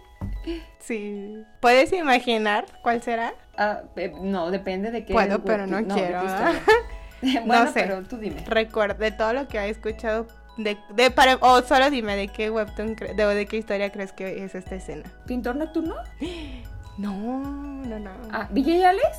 Sí. 0.80 1.44
¿Puedes 1.60 1.92
imaginar 1.92 2.66
cuál 2.82 3.02
será? 3.02 3.34
Ah, 3.56 3.82
no, 4.20 4.50
depende 4.50 4.90
de 4.90 5.04
qué. 5.04 5.12
Bueno, 5.12 5.44
pero 5.44 5.66
no, 5.66 5.86
quiero. 5.86 6.22
bueno, 7.22 7.64
no 7.64 7.72
sé. 7.72 7.80
pero 7.80 8.02
tú 8.02 8.16
dime. 8.16 8.44
Recuerda, 8.46 8.94
de 8.94 9.12
todo 9.12 9.32
lo 9.32 9.46
que 9.46 9.58
he 9.58 9.68
escuchado 9.68 10.26
de, 10.58 10.76
de 10.90 11.10
para, 11.10 11.36
o 11.36 11.62
solo 11.62 11.88
dime 11.90 12.16
de 12.16 12.28
qué 12.28 12.50
webtoon 12.50 12.94
de, 12.96 13.14
de 13.14 13.46
qué 13.46 13.56
historia 13.56 13.90
crees 13.90 14.12
que 14.12 14.44
es 14.44 14.54
esta 14.54 14.74
escena. 14.74 15.04
¿Pintor 15.26 15.56
nocturno? 15.56 15.94
No, 16.98 17.12
no, 17.14 17.98
no. 17.98 18.10
Ah, 18.32 18.48
¿Villa 18.50 18.76
y 18.76 18.82
Alex? 18.82 19.18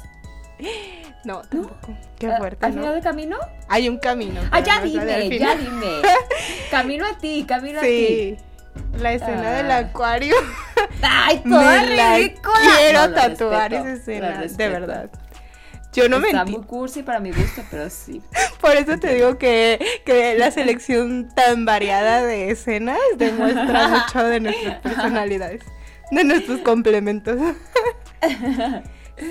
No, 1.23 1.41
tampoco. 1.41 1.97
Qué 2.17 2.27
ah, 2.27 2.37
fuerte. 2.37 2.65
¿Al 2.65 2.73
final 2.73 2.93
del 2.93 3.03
camino? 3.03 3.37
Hay 3.69 3.87
un 3.87 3.97
camino. 3.97 4.41
Ah, 4.51 4.59
ya 4.59 4.81
dime, 4.81 5.39
ya 5.39 5.55
dime. 5.55 6.01
camino 6.71 7.05
a 7.05 7.17
ti, 7.17 7.45
camino 7.47 7.79
a 7.79 7.83
ti. 7.83 8.37
La 8.97 9.13
escena 9.13 9.51
del 9.51 9.71
ah. 9.71 9.77
acuario. 9.77 10.35
Ay, 11.01 11.41
toda 11.49 11.83
ridícula. 11.83 12.59
Quiero 12.77 13.13
tatuar 13.13 13.73
esa 13.73 13.91
escena, 13.93 14.41
de 14.41 14.69
verdad. 14.69 15.09
Yo 15.93 16.07
no 16.07 16.17
Está 16.17 16.45
me 16.45 16.51
muy 16.51 16.61
cursi 16.61 17.01
para 17.01 17.19
mi 17.19 17.31
gusto, 17.31 17.63
pero 17.71 17.89
sí. 17.89 18.21
Por 18.61 18.75
eso 18.75 18.97
te 18.99 19.15
digo 19.15 19.37
que, 19.37 19.79
que 20.05 20.35
la 20.37 20.51
selección 20.51 21.29
tan 21.33 21.65
variada 21.65 22.23
de 22.23 22.51
escenas 22.51 22.99
demuestra 23.17 23.87
mucho 24.05 24.23
de 24.23 24.39
nuestras 24.39 24.79
personalidades, 24.79 25.63
de 26.11 26.23
nuestros 26.23 26.59
complementos. 26.61 27.37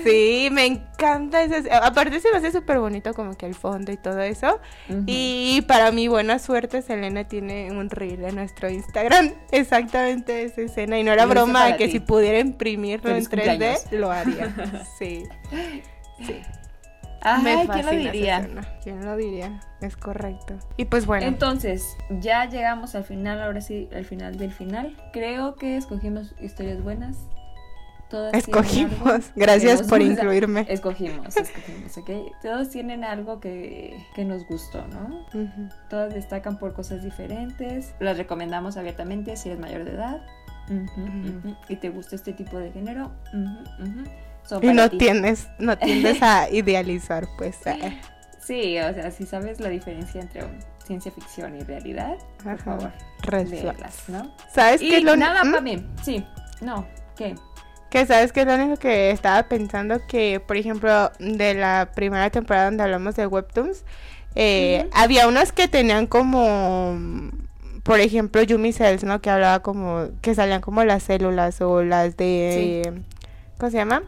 Sí, 0.03 0.49
me 0.51 0.65
encanta 0.65 1.41
ese. 1.43 1.71
Aparte 1.71 2.19
se 2.19 2.31
me 2.31 2.37
hace 2.37 2.51
súper 2.51 2.79
bonito 2.79 3.13
como 3.13 3.35
que 3.35 3.45
el 3.47 3.55
fondo 3.55 3.91
y 3.91 3.97
todo 3.97 4.19
eso. 4.21 4.59
Y 5.07 5.61
para 5.67 5.91
mi 5.91 6.07
buena 6.07 6.37
suerte, 6.39 6.81
Selena 6.81 7.27
tiene 7.27 7.71
un 7.71 7.89
reel 7.89 8.23
en 8.25 8.35
nuestro 8.35 8.69
Instagram. 8.69 9.33
Exactamente 9.51 10.43
esa 10.43 10.61
escena. 10.61 10.99
Y 10.99 11.03
no 11.03 11.11
era 11.11 11.25
broma 11.25 11.75
que 11.75 11.89
si 11.89 11.99
pudiera 11.99 12.39
imprimirlo 12.39 13.15
en 13.15 13.25
3D, 13.25 13.91
lo 13.91 14.11
haría. 14.11 14.53
Sí. 14.97 15.23
Sí. 16.25 16.41
Ajá, 17.21 17.65
¿quién 17.73 17.85
lo 17.85 17.91
diría? 17.91 18.49
¿Quién 18.83 19.05
lo 19.05 19.17
diría? 19.17 19.59
Es 19.81 19.97
correcto. 19.97 20.55
Y 20.77 20.85
pues 20.85 21.05
bueno. 21.05 21.25
Entonces, 21.25 21.97
ya 22.21 22.45
llegamos 22.47 22.95
al 22.95 23.03
final, 23.03 23.41
ahora 23.41 23.61
sí, 23.61 23.89
al 23.93 24.05
final 24.05 24.37
del 24.37 24.53
final. 24.53 24.95
Creo 25.11 25.55
que 25.55 25.77
escogimos 25.77 26.33
historias 26.39 26.81
buenas. 26.81 27.17
Todas 28.09 28.33
escogimos. 28.33 29.31
Gracias 29.35 29.83
por 29.83 30.01
incluirme. 30.01 30.65
Escogimos, 30.67 31.37
escogimos, 31.37 31.95
¿ok? 31.97 32.09
Todos 32.41 32.69
tienen 32.69 33.03
algo 33.03 33.39
que, 33.39 34.03
que 34.15 34.25
nos 34.25 34.47
gustó, 34.47 34.87
¿no? 34.87 35.25
Todas 35.89 36.13
destacan 36.13 36.57
por 36.57 36.73
cosas 36.73 37.03
diferentes. 37.03 37.93
Las 37.99 38.17
recomendamos 38.17 38.77
abiertamente 38.77 39.35
si 39.35 39.49
eres 39.49 39.59
mayor 39.59 39.83
de 39.83 39.91
edad. 39.91 40.21
Y 41.67 41.75
te 41.75 41.89
gusta 41.89 42.15
este 42.15 42.33
tipo 42.33 42.57
de 42.57 42.71
género 42.71 43.11
y 44.61 44.67
no 44.67 44.89
tienes, 44.89 45.47
no 45.59 45.77
tiendes 45.77 46.21
a 46.21 46.49
idealizar, 46.51 47.27
pues. 47.37 47.57
Sí, 48.39 48.79
o 48.79 48.93
sea, 48.93 49.11
si 49.11 49.25
sabes 49.25 49.59
la 49.59 49.69
diferencia 49.69 50.21
entre 50.21 50.43
ciencia 50.85 51.11
ficción 51.11 51.55
y 51.55 51.61
realidad, 51.61 52.15
por 52.43 52.57
favor, 52.57 52.91
¿no? 54.07 54.35
¿Sabes 54.51 54.81
qué 54.81 54.97
es 54.97 55.03
lo 55.03 55.15
nada 55.15 55.41
para 55.43 55.61
mí? 55.61 55.85
Sí, 56.01 56.25
no, 56.61 56.87
¿qué? 57.15 57.35
Que 57.91 58.05
sabes 58.07 58.31
que 58.31 58.41
es 58.41 58.47
lo 58.47 58.55
único 58.55 58.77
que 58.77 59.11
estaba 59.11 59.43
pensando 59.43 60.01
que, 60.07 60.39
por 60.39 60.57
ejemplo, 60.57 61.11
de 61.19 61.53
la 61.53 61.91
primera 61.93 62.29
temporada 62.31 62.65
donde 62.65 62.83
hablamos 62.83 63.15
de 63.15 63.27
webtoons, 63.27 63.83
eh, 64.35 64.89
había 64.93 65.27
unas 65.27 65.51
que 65.51 65.67
tenían 65.67 66.07
como, 66.07 66.97
por 67.83 67.99
ejemplo, 67.99 68.41
Yumi 68.41 68.73
Cells, 68.73 69.03
¿no? 69.03 69.21
Que 69.21 69.29
hablaba 69.29 69.59
como, 69.59 70.09
que 70.21 70.33
salían 70.33 70.61
como 70.61 70.83
las 70.83 71.03
células 71.03 71.61
o 71.61 71.83
las 71.83 72.17
de, 72.17 73.03
¿cómo 73.59 73.69
se 73.69 73.77
llama? 73.77 74.03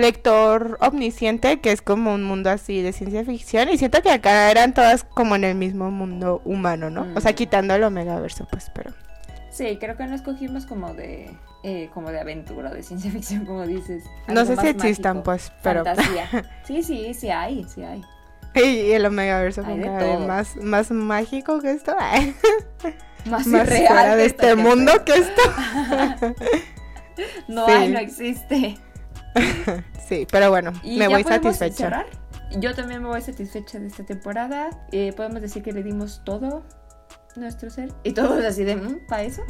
Lector 0.00 0.78
omnisciente, 0.80 1.60
que 1.60 1.72
es 1.72 1.82
como 1.82 2.14
un 2.14 2.22
mundo 2.22 2.50
así 2.50 2.82
de 2.82 2.92
ciencia 2.92 3.24
ficción. 3.24 3.68
Y 3.68 3.78
siento 3.78 4.02
que 4.02 4.10
acá 4.10 4.50
eran 4.50 4.74
todas 4.74 5.04
como 5.04 5.36
en 5.36 5.44
el 5.44 5.54
mismo 5.54 5.90
mundo 5.90 6.42
humano, 6.44 6.90
¿no? 6.90 7.06
O 7.14 7.20
sea, 7.20 7.32
mm. 7.32 7.34
quitando 7.34 7.74
el 7.74 7.84
Omegaverso, 7.84 8.46
pues, 8.50 8.70
pero. 8.74 8.92
Sí, 9.50 9.78
creo 9.80 9.96
que 9.96 10.06
no 10.06 10.14
escogimos 10.14 10.66
como 10.66 10.94
de 10.94 11.30
eh, 11.62 11.90
como 11.92 12.10
de 12.10 12.18
aventura, 12.18 12.70
de 12.70 12.82
ciencia 12.82 13.10
ficción, 13.12 13.44
como 13.44 13.66
dices. 13.66 14.04
No 14.28 14.44
sé 14.44 14.56
si 14.56 14.68
existan, 14.68 15.22
pues, 15.22 15.52
pero. 15.62 15.84
Sí, 16.64 16.82
sí, 16.82 17.14
sí 17.14 17.30
hay, 17.30 17.64
sí 17.64 17.82
hay. 17.82 18.02
Y 18.54 18.92
el 18.92 19.06
Omegaverso 19.06 19.62
como 19.62 20.20
más, 20.20 20.56
más 20.56 20.90
mágico 20.90 21.60
que 21.60 21.70
esto. 21.72 21.94
más, 23.26 23.46
más 23.46 23.68
real 23.68 24.16
de 24.16 24.26
este 24.26 24.56
mundo 24.56 24.92
que 25.04 25.14
esto. 25.14 25.42
no 27.48 27.66
hay, 27.66 27.90
no 27.90 27.98
existe. 27.98 28.76
Sí, 30.10 30.26
pero 30.30 30.50
bueno, 30.50 30.72
me 30.84 31.08
voy 31.08 31.24
satisfecha. 31.24 32.04
Yo 32.58 32.74
también 32.74 33.02
me 33.02 33.08
voy 33.08 33.22
satisfecha 33.22 33.78
de 33.78 33.86
esta 33.86 34.04
temporada. 34.04 34.70
Eh, 34.90 35.12
podemos 35.16 35.40
decir 35.40 35.62
que 35.62 35.72
le 35.72 35.82
dimos 35.82 36.22
todo 36.24 36.64
nuestro 37.36 37.70
ser. 37.70 37.92
Y 38.02 38.12
todos 38.12 38.44
así 38.44 38.64
de, 38.64 38.76
mm, 38.76 39.06
¿para 39.06 39.22
eso? 39.22 39.42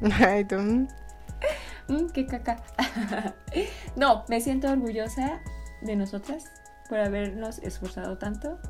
Ay, 0.20 0.44
tú. 0.44 0.56
Mm. 0.56 0.88
Mm, 1.88 2.06
qué 2.10 2.26
caca. 2.26 2.62
no, 3.96 4.24
me 4.28 4.40
siento 4.40 4.70
orgullosa 4.70 5.42
de 5.80 5.96
nosotras 5.96 6.44
por 6.88 7.00
habernos 7.00 7.58
esforzado 7.58 8.18
tanto. 8.18 8.60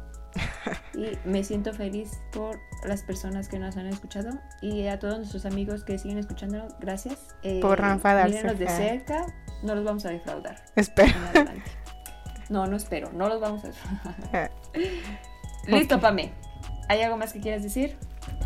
y 0.94 1.18
me 1.28 1.44
siento 1.44 1.74
feliz 1.74 2.10
por 2.32 2.58
las 2.84 3.02
personas 3.02 3.48
que 3.48 3.58
nos 3.58 3.76
han 3.76 3.86
escuchado 3.86 4.38
y 4.62 4.86
a 4.86 4.98
todos 4.98 5.18
nuestros 5.18 5.44
amigos 5.44 5.84
que 5.84 5.98
siguen 5.98 6.16
escuchando, 6.16 6.66
gracias. 6.80 7.36
Eh, 7.42 7.60
por 7.60 7.80
enfadarse. 7.80 8.54
de 8.54 8.68
cerca, 8.68 9.26
no 9.62 9.74
los 9.74 9.84
vamos 9.84 10.04
a 10.04 10.10
defraudar. 10.10 10.56
Espero. 10.76 11.14
No, 12.48 12.66
no 12.66 12.76
espero, 12.76 13.10
no 13.12 13.28
los 13.28 13.40
vamos 13.40 13.64
a 13.64 13.68
defraudar. 13.68 14.50
Listo, 15.66 16.00
Pame. 16.00 16.32
¿Hay 16.88 17.00
algo 17.00 17.16
más 17.16 17.32
que 17.32 17.40
quieras 17.40 17.62
decir? 17.62 17.96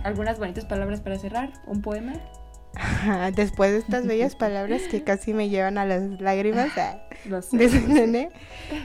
¿Algunas 0.04 0.38
bonitas 0.38 0.64
palabras 0.64 1.00
para 1.00 1.18
cerrar? 1.18 1.52
¿Un 1.66 1.82
poema? 1.82 2.12
Después 3.34 3.72
de 3.72 3.78
estas 3.78 4.06
bellas 4.06 4.34
palabras 4.36 4.82
que 4.82 5.02
casi 5.02 5.32
me 5.34 5.48
llevan 5.48 5.78
a 5.78 5.84
las 5.84 6.20
lágrimas 6.20 6.70
de 7.24 7.68
su 7.68 7.88
nene, 7.88 8.30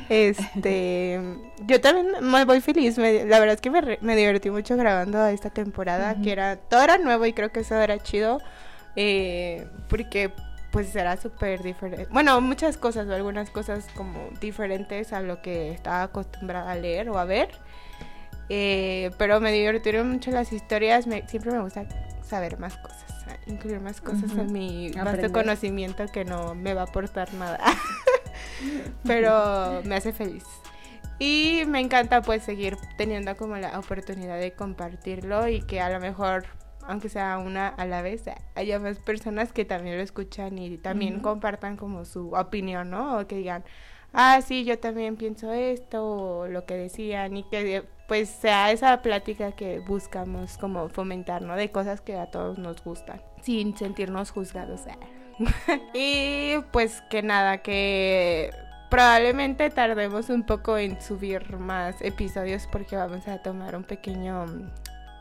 este, 0.09 1.19
yo 1.67 1.81
también 1.81 2.07
me 2.21 2.45
voy 2.45 2.61
feliz. 2.61 2.97
la 2.97 3.39
verdad 3.39 3.55
es 3.55 3.61
que 3.61 3.69
me, 4.01 4.15
divertí 4.15 4.49
mucho 4.49 4.75
grabando 4.77 5.25
esta 5.27 5.49
temporada, 5.49 6.15
que 6.21 6.31
era 6.31 6.55
todo 6.55 6.81
era 6.83 6.97
nuevo 6.97 7.25
y 7.25 7.33
creo 7.33 7.51
que 7.51 7.61
eso 7.61 7.75
era 7.75 7.99
chido, 7.99 8.39
eh, 8.95 9.67
porque 9.89 10.31
pues 10.71 10.95
era 10.95 11.17
súper 11.17 11.61
diferente. 11.61 12.07
Bueno, 12.11 12.39
muchas 12.41 12.77
cosas 12.77 13.07
o 13.07 13.13
algunas 13.13 13.49
cosas 13.49 13.87
como 13.95 14.29
diferentes 14.39 15.13
a 15.13 15.21
lo 15.21 15.41
que 15.41 15.71
estaba 15.71 16.03
acostumbrada 16.03 16.71
a 16.71 16.75
leer 16.75 17.09
o 17.09 17.17
a 17.17 17.25
ver. 17.25 17.49
Eh, 18.49 19.11
pero 19.17 19.39
me 19.39 19.51
divirtieron 19.51 20.09
mucho 20.09 20.31
las 20.31 20.51
historias. 20.51 21.05
siempre 21.27 21.51
me 21.51 21.59
gusta 21.59 21.85
saber 22.23 22.57
más 22.59 22.77
cosas, 22.77 23.05
incluir 23.47 23.79
más 23.81 24.01
cosas 24.01 24.31
en 24.37 24.51
mi 24.51 24.91
vasto 24.91 25.31
conocimiento 25.31 26.05
que 26.07 26.25
no 26.25 26.55
me 26.55 26.73
va 26.73 26.81
a 26.81 26.85
aportar 26.85 27.33
nada. 27.33 27.59
pero 29.03 29.81
me 29.83 29.95
hace 29.95 30.13
feliz. 30.13 30.43
Y 31.19 31.63
me 31.67 31.79
encanta 31.79 32.21
pues 32.21 32.43
seguir 32.43 32.77
teniendo 32.97 33.37
como 33.37 33.55
la 33.57 33.77
oportunidad 33.77 34.39
de 34.39 34.53
compartirlo 34.53 35.47
y 35.47 35.61
que 35.61 35.79
a 35.79 35.89
lo 35.89 35.99
mejor 35.99 36.45
aunque 36.87 37.09
sea 37.09 37.37
una 37.37 37.67
a 37.67 37.85
la 37.85 38.01
vez, 38.01 38.23
haya 38.55 38.79
más 38.79 38.97
personas 38.99 39.53
que 39.53 39.65
también 39.65 39.97
lo 39.97 40.03
escuchan 40.03 40.57
y 40.57 40.77
también 40.77 41.19
compartan 41.19 41.77
como 41.77 42.05
su 42.05 42.31
opinión, 42.33 42.89
¿no? 42.89 43.19
O 43.19 43.27
que 43.27 43.37
digan, 43.37 43.63
ah, 44.13 44.41
sí, 44.41 44.63
yo 44.63 44.79
también 44.79 45.15
pienso 45.15 45.51
esto, 45.51 46.05
o 46.05 46.47
lo 46.47 46.65
que 46.65 46.75
decían, 46.75 47.37
y 47.37 47.43
que 47.43 47.83
pues 48.07 48.29
sea 48.29 48.71
esa 48.71 49.01
plática 49.01 49.53
que 49.53 49.79
buscamos 49.79 50.57
como 50.57 50.89
fomentar, 50.89 51.41
¿no? 51.41 51.55
De 51.55 51.71
cosas 51.71 52.01
que 52.01 52.17
a 52.17 52.25
todos 52.27 52.57
nos 52.57 52.83
gustan, 52.83 53.21
sin 53.41 53.77
sentirnos 53.77 54.31
juzgados. 54.31 54.81
y 55.93 56.55
pues 56.71 57.01
que 57.09 57.23
nada, 57.23 57.59
que 57.59 58.51
probablemente 58.89 59.69
tardemos 59.69 60.29
un 60.29 60.43
poco 60.43 60.77
en 60.77 61.01
subir 61.01 61.57
más 61.57 62.01
episodios 62.01 62.67
porque 62.69 62.97
vamos 62.97 63.25
a 63.29 63.41
tomar 63.41 63.77
un 63.77 63.85
pequeño 63.85 64.45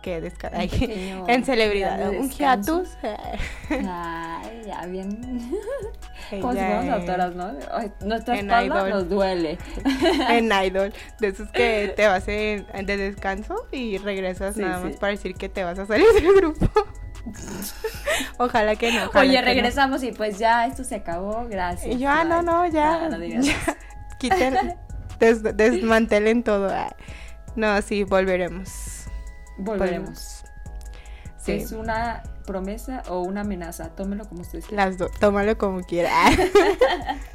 que 0.01 0.21
desca 0.21 0.51
en 0.55 1.45
celebridad, 1.45 2.11
un 2.11 2.31
hiatus. 2.31 2.91
Ay, 3.71 4.63
ya 4.67 4.87
bien. 4.87 5.51
Como 6.31 6.53
si 6.53 6.59
fuéramos 6.59 6.95
autoras, 6.95 7.35
¿no? 7.35 7.53
Nuestra 8.05 8.37
espalda 8.37 8.89
nos 8.89 9.09
duele. 9.09 9.59
en 10.29 10.51
Idol, 10.53 10.93
de 11.19 11.29
esos 11.29 11.49
que 11.51 11.93
te 11.97 12.07
vas 12.07 12.27
en, 12.29 12.67
de 12.87 12.97
descanso 12.97 13.67
y 13.73 13.99
regresas 13.99 14.57
nada 14.57 14.81
más 14.81 14.97
para 14.97 15.13
decir 15.13 15.35
que 15.35 15.49
te 15.49 15.65
vas 15.65 15.79
a 15.79 15.87
salir 15.87 16.07
del 16.15 16.35
grupo. 16.35 16.69
ojalá 18.39 18.77
que 18.77 18.93
no. 18.93 19.11
Oye, 19.15 19.41
regresamos 19.43 20.03
y 20.03 20.13
pues 20.13 20.39
ya 20.39 20.67
esto 20.67 20.85
se 20.85 20.97
acabó, 20.97 21.47
gracias. 21.49 21.95
Y 21.95 21.99
yo, 21.99 22.09
ah, 22.09 22.25
no, 22.25 22.43
no, 22.43 22.67
ya. 22.67 23.09
No, 23.09 23.19
quiten, 24.19 24.77
desmantelen 25.19 26.43
todo. 26.43 26.73
No, 27.57 27.83
sí, 27.83 28.05
volveremos. 28.05 29.00
Volveremos. 29.61 30.45
Sí. 31.39 31.53
¿Es 31.53 31.73
una 31.73 32.23
promesa 32.47 33.03
o 33.09 33.21
una 33.21 33.43
amenaza? 33.43 33.91
Tómelo 33.91 34.29
como 34.29 34.43
ustedes 34.43 34.71
Las 34.71 34.99
dos, 34.99 35.11
tómalo 35.19 35.57
como 35.57 35.83
quiera. 35.83 36.11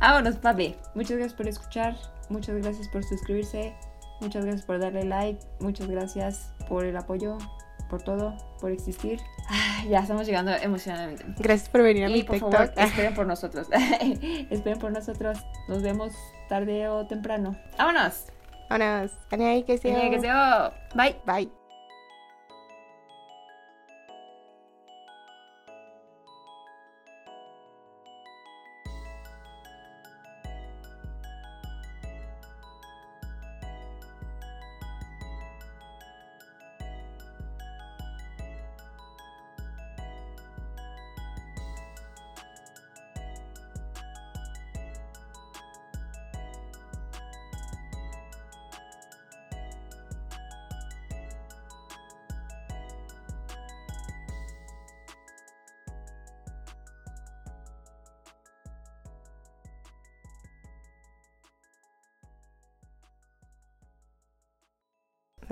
Vámonos, 0.00 0.36
papi. 0.36 0.76
Muchas 0.94 1.16
gracias 1.16 1.34
por 1.34 1.48
escuchar. 1.48 1.96
Muchas 2.28 2.56
gracias 2.56 2.88
por 2.88 3.04
suscribirse. 3.04 3.74
Muchas 4.20 4.44
gracias 4.44 4.64
por 4.64 4.78
darle 4.78 5.04
like. 5.04 5.40
Muchas 5.60 5.88
gracias 5.88 6.52
por 6.68 6.84
el 6.84 6.96
apoyo, 6.96 7.38
por 7.90 8.02
todo, 8.02 8.36
por 8.60 8.70
existir. 8.70 9.20
ya 9.88 10.00
estamos 10.00 10.26
llegando 10.26 10.52
emocionalmente. 10.52 11.24
Gracias 11.38 11.68
por 11.68 11.82
venir 11.82 12.04
a 12.04 12.10
y 12.10 12.22
por 12.22 12.38
favor, 12.38 12.72
esperen 12.76 13.14
por 13.14 13.26
nosotros. 13.26 13.68
esperen 14.50 14.78
por 14.78 14.92
nosotros. 14.92 15.38
Nos 15.68 15.82
vemos 15.82 16.12
tarde 16.48 16.88
o 16.88 17.06
temprano. 17.06 17.56
¡Vámonos! 17.76 18.26
Vámonos. 18.68 19.12
que 19.64 19.78
se 19.78 19.88
Bye. 20.94 21.16
Bye. 21.26 21.63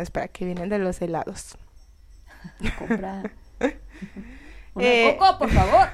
Espera, 0.02 0.28
que 0.28 0.44
vienen 0.44 0.68
de 0.68 0.78
los 0.78 1.00
helados. 1.00 1.56
Compra. 2.78 3.22
Una 4.74 4.86
Eh, 4.86 5.16
coco, 5.18 5.38
por 5.38 5.50
favor. 5.50 5.88